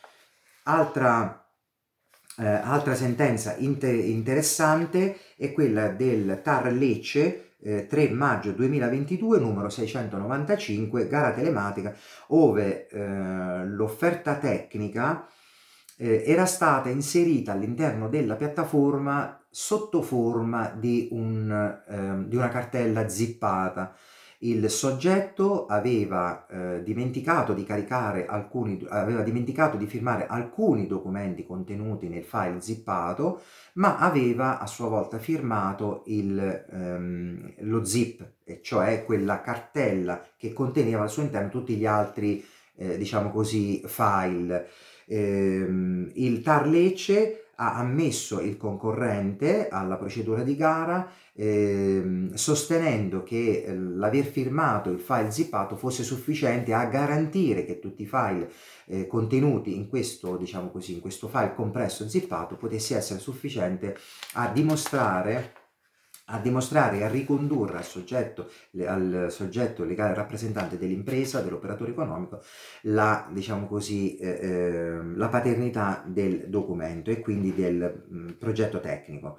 Altra, 0.64 1.44
eh, 2.38 2.46
altra 2.46 2.94
sentenza 2.94 3.56
inter 3.56 3.94
interessante 3.94 5.18
è 5.36 5.52
quella 5.52 5.88
del 5.88 6.40
TAR 6.42 6.72
Lecce, 6.72 7.54
eh, 7.60 7.86
3 7.86 8.10
maggio 8.10 8.52
2022, 8.52 9.38
numero 9.38 9.68
695, 9.68 11.06
gara 11.08 11.32
telematica, 11.32 11.94
ove 12.28 12.88
eh, 12.88 13.66
l'offerta 13.66 14.36
tecnica 14.36 15.26
eh, 15.96 16.24
era 16.26 16.46
stata 16.46 16.88
inserita 16.88 17.52
all'interno 17.52 18.08
della 18.08 18.34
piattaforma 18.34 19.38
sotto 19.48 20.02
forma 20.02 20.70
di, 20.70 21.08
un, 21.12 21.82
ehm, 21.88 22.26
di 22.26 22.36
una 22.36 22.48
cartella 22.48 23.08
zippata 23.08 23.94
il 24.44 24.68
soggetto 24.70 25.66
aveva 25.66 26.46
eh, 26.46 26.82
dimenticato 26.82 27.52
di 27.52 27.64
caricare 27.64 28.26
alcuni, 28.26 28.84
aveva 28.88 29.22
dimenticato 29.22 29.76
di 29.76 29.86
firmare 29.86 30.26
alcuni 30.26 30.86
documenti 30.86 31.44
contenuti 31.46 32.08
nel 32.08 32.24
file 32.24 32.60
zippato, 32.60 33.42
ma 33.74 33.98
aveva 33.98 34.58
a 34.58 34.66
sua 34.66 34.88
volta 34.88 35.18
firmato 35.18 36.02
il, 36.06 36.38
ehm, 36.70 37.54
lo 37.58 37.84
zip, 37.84 38.32
cioè 38.62 39.04
quella 39.04 39.40
cartella 39.40 40.24
che 40.36 40.52
conteneva 40.52 41.02
al 41.02 41.10
suo 41.10 41.22
interno 41.22 41.48
tutti 41.48 41.76
gli 41.76 41.86
altri, 41.86 42.44
eh, 42.76 42.96
diciamo 42.98 43.30
così, 43.30 43.82
file. 43.86 44.68
Ehm, 45.06 46.10
il 46.14 46.42
TAR 46.42 46.66
Lecce 46.66 47.41
ha 47.56 47.74
ammesso 47.76 48.40
il 48.40 48.56
concorrente 48.56 49.68
alla 49.68 49.96
procedura 49.96 50.42
di 50.42 50.56
gara 50.56 51.10
eh, 51.34 52.28
sostenendo 52.34 53.22
che 53.22 53.64
eh, 53.64 53.76
l'aver 53.76 54.24
firmato 54.24 54.90
il 54.90 55.00
file 55.00 55.30
zippato 55.30 55.76
fosse 55.76 56.02
sufficiente 56.02 56.72
a 56.72 56.84
garantire 56.86 57.64
che 57.64 57.78
tutti 57.78 58.02
i 58.02 58.06
file 58.06 58.50
eh, 58.86 59.06
contenuti 59.06 59.74
in 59.76 59.88
questo, 59.88 60.36
diciamo 60.36 60.70
così, 60.70 60.94
in 60.94 61.00
questo 61.00 61.28
file 61.28 61.54
compresso 61.54 62.08
zippato 62.08 62.56
potesse 62.56 62.96
essere 62.96 63.18
sufficiente 63.18 63.96
a 64.34 64.48
dimostrare 64.48 65.61
a 66.32 66.38
dimostrare 66.38 66.98
e 66.98 67.04
a 67.04 67.08
ricondurre 67.08 67.76
al 67.76 67.84
soggetto, 67.84 68.48
al 68.86 69.26
soggetto 69.28 69.84
legale 69.84 70.14
rappresentante 70.14 70.78
dell'impresa, 70.78 71.40
dell'operatore 71.40 71.90
economico, 71.90 72.42
la, 72.82 73.28
diciamo 73.30 73.66
così, 73.66 74.16
eh, 74.16 74.38
ehm, 74.40 75.16
la 75.16 75.28
paternità 75.28 76.02
del 76.06 76.46
documento 76.48 77.10
e 77.10 77.20
quindi 77.20 77.54
del 77.54 78.04
mh, 78.08 78.30
progetto 78.38 78.80
tecnico. 78.80 79.38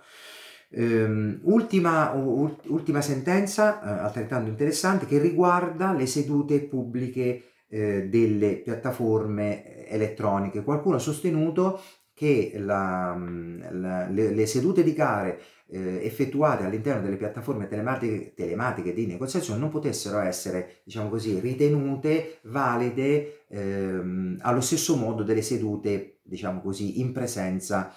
Um, 0.75 1.39
ultima, 1.43 2.13
ultima, 2.13 3.01
sentenza, 3.01 3.79
uh, 3.83 4.05
altrettanto 4.05 4.49
interessante, 4.49 5.05
che 5.05 5.19
riguarda 5.19 5.93
le 5.93 6.07
sedute 6.07 6.61
pubbliche 6.61 7.43
uh, 7.67 8.07
delle 8.07 8.55
piattaforme 8.55 9.87
elettroniche. 9.87 10.63
Qualcuno 10.63 10.95
ha 10.95 10.99
sostenuto 10.99 11.79
che 12.13 12.53
la, 12.57 13.15
la, 13.71 14.07
le, 14.07 14.31
le, 14.31 14.45
sedute 14.45 14.83
di 14.83 14.93
gare 14.93 15.39
eh, 15.74 16.05
effettuate 16.05 16.63
all'interno 16.63 17.01
delle 17.01 17.17
piattaforme 17.17 17.67
telematiche, 17.67 18.34
telematiche, 18.36 18.93
di 18.93 19.07
negoziazione 19.07 19.59
non 19.59 19.69
potessero 19.69 20.19
essere, 20.19 20.82
diciamo 20.84 21.09
così, 21.09 21.39
ritenute 21.39 22.38
valide 22.43 23.45
ehm, 23.47 24.38
allo 24.41 24.61
stesso 24.61 24.95
modo 24.95 25.24
delle 25.24 25.41
sedute, 25.41 26.19
diciamo 26.21 26.61
così, 26.61 26.99
in 26.99 27.11
presenza 27.11 27.95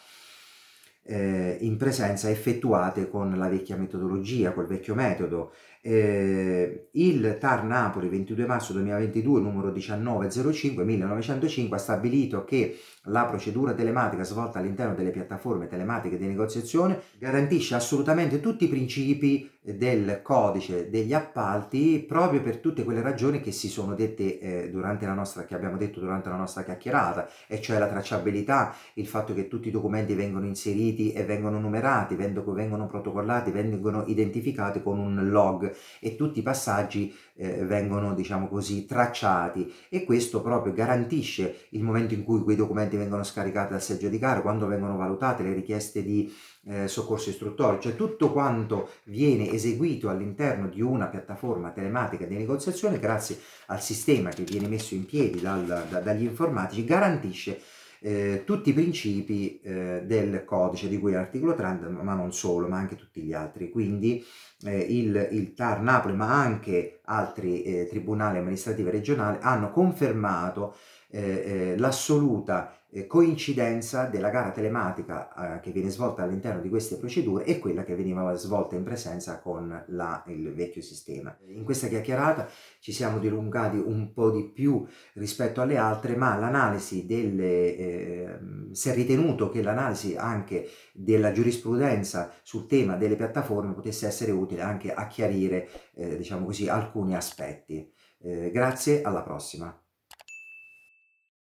eh, 1.09 1.59
in 1.61 1.77
presenza 1.77 2.29
effettuate 2.31 3.09
con 3.09 3.37
la 3.37 3.49
vecchia 3.49 3.77
metodologia, 3.77 4.53
col 4.53 4.67
vecchio 4.67 4.95
metodo. 4.95 5.53
Eh, 5.89 6.89
il 6.95 7.37
TAR 7.39 7.63
Napoli 7.63 8.09
22 8.09 8.45
marzo 8.45 8.73
2022 8.73 9.41
numero 9.41 9.71
1905 9.71 10.83
1905 10.83 11.77
ha 11.77 11.79
stabilito 11.79 12.45
che 12.45 12.77
la 13.05 13.25
procedura 13.27 13.73
telematica 13.73 14.25
svolta 14.25 14.59
all'interno 14.59 14.97
delle 14.97 15.11
piattaforme 15.11 15.69
telematiche 15.69 16.19
di 16.19 16.27
negoziazione 16.27 17.01
garantisce 17.19 17.77
assolutamente 17.77 18.41
tutti 18.41 18.65
i 18.65 18.69
principi 18.69 19.49
del 19.61 20.21
codice 20.23 20.91
degli 20.91 21.13
appalti 21.13 22.05
proprio 22.07 22.41
per 22.41 22.59
tutte 22.59 22.85
quelle 22.85 23.03
ragioni 23.03 23.41
che 23.41 23.51
si 23.53 23.69
sono 23.69 23.95
dette 23.95 24.39
eh, 24.39 24.71
durante 24.71 25.07
la 25.07 25.13
nostra 25.13 25.45
che 25.45 25.55
abbiamo 25.55 25.77
detto 25.77 26.01
durante 26.01 26.29
la 26.29 26.37
nostra 26.37 26.63
chiacchierata 26.63 27.29
e 27.47 27.61
cioè 27.61 27.79
la 27.79 27.89
tracciabilità 27.89 28.75
il 28.95 29.07
fatto 29.07 29.35
che 29.35 29.49
tutti 29.49 29.69
i 29.69 29.73
documenti 29.73 30.15
vengono 30.15 30.47
inseriti 30.47 31.13
e 31.13 31.25
vengono 31.25 31.59
numerati 31.59 32.15
vengono 32.15 32.87
protocollati 32.87 33.51
vengono 33.51 34.05
identificati 34.07 34.83
con 34.83 34.99
un 34.99 35.29
log 35.31 35.75
e 36.01 36.17
tutti 36.17 36.41
i 36.41 36.43
passaggi 36.43 37.15
eh, 37.37 37.65
vengono 37.65 38.15
diciamo 38.15 38.49
così 38.49 38.87
tracciati. 38.87 39.73
E 39.89 40.05
questo 40.05 40.43
proprio 40.43 40.73
garantisce 40.73 41.67
il 41.71 41.83
momento 41.83 42.15
in 42.15 42.25
cui 42.25 42.41
quei 42.41 42.57
documenti 42.57 42.97
vengono 42.97 43.23
scaricati 43.23 43.73
dal 43.73 43.83
seggio 43.83 44.09
di 44.09 44.19
gara 44.19 44.41
quando 44.41 44.67
vengono 44.67 44.97
valutate 44.97 45.43
le 45.43 45.53
richieste 45.53 46.03
di 46.03 46.33
eh, 46.69 46.89
soccorso 46.89 47.31
istruttorio, 47.31 47.79
cioè 47.79 47.95
tutto 47.95 48.33
quanto 48.33 48.91
viene 49.05 49.51
eseguito 49.51 50.09
all'interno 50.09 50.69
di 50.69 50.81
una 50.81 51.07
piattaforma 51.07 51.71
telematica 51.71 52.27
di 52.27 52.37
negoziazione 52.37 52.99
grazie 52.99 53.39
al 53.67 53.81
sistema 53.81 54.31
che 54.31 54.43
viene 54.43 54.69
messo 54.69 54.95
in 54.95 55.07
piedi 55.07 55.41
dal, 55.41 55.65
da, 55.65 56.01
dagli 56.01 56.25
informatici 56.25 56.85
garantisce 56.85 57.61
eh, 58.07 58.45
tutti 58.45 58.71
i 58.71 58.73
principi 58.73 59.59
eh, 59.63 60.03
del 60.05 60.45
codice 60.45 60.89
di 60.89 60.97
cui 60.97 61.11
l'articolo 61.11 61.57
30, 61.57 61.89
ma 61.89 62.15
non 62.15 62.33
solo, 62.33 62.69
ma 62.69 62.77
anche 62.77 62.95
tutti 62.95 63.21
gli 63.21 63.33
altri. 63.33 63.69
Quindi 63.69 64.25
eh, 64.63 64.79
il, 64.79 65.29
il, 65.33 65.55
TAR 65.55 65.81
Napoli, 65.81 66.15
ma 66.15 66.33
anche 66.33 67.01
altri 67.07 67.65
eh, 67.65 67.89
tribunali 67.89 68.39
amministrativi 68.39 68.91
regionali 68.91 69.39
hanno 69.41 69.73
confermato 69.73 70.77
eh, 71.09 71.21
eh, 71.21 71.79
l'assoluta 71.79 72.77
eh, 72.91 73.07
coincidenza 73.07 74.07
della 74.07 74.31
gara 74.31 74.51
telematica 74.51 75.57
eh, 75.57 75.61
che 75.61 75.71
viene 75.71 75.91
svolta 75.91 76.23
all'interno 76.23 76.61
di 76.61 76.69
queste 76.69 76.97
procedure 76.97 77.45
e 77.45 77.59
quella 77.59 77.85
che 77.85 77.95
veniva 77.95 78.35
svolta 78.35 78.75
in 78.75 78.83
presenza 78.83 79.41
con 79.41 79.85
la, 79.89 80.25
il 80.27 80.53
vecchio 80.53 80.83
sistema. 80.83 81.37
In 81.47 81.65
questa 81.65 81.89
chiacchierata 81.89 82.49
ci 82.81 82.93
siamo 82.93 83.19
dilungati 83.19 83.77
un 83.77 84.13
po' 84.13 84.31
di 84.31 84.51
più 84.51 84.87
rispetto 85.15 85.61
alle 85.61 85.77
altre, 85.77 86.17
ma 86.17 86.37
l'analisi 86.37 87.07
delle, 87.07 87.77
eh, 87.77 88.39
si 88.73 88.89
è 88.89 88.95
ritenuto 88.95 89.51
che 89.51 89.63
l'analisi 89.63 90.17
anche 90.17 90.69
della 90.93 91.33
giurisprudenza 91.33 92.33
sul 92.43 92.67
tema 92.67 92.97
delle 92.97 93.17
piattaforme 93.17 93.75
potesse 93.75 94.07
essere 94.07 94.33
utile 94.33 94.63
anche 94.63 94.93
a 94.93 95.07
chiarire, 95.07 95.69
diciamo 95.95 96.47
così, 96.47 96.69
alcuni 96.69 97.15
aspetti. 97.15 97.93
Grazie, 98.19 99.03
alla 99.03 99.23
prossima. 99.23 99.86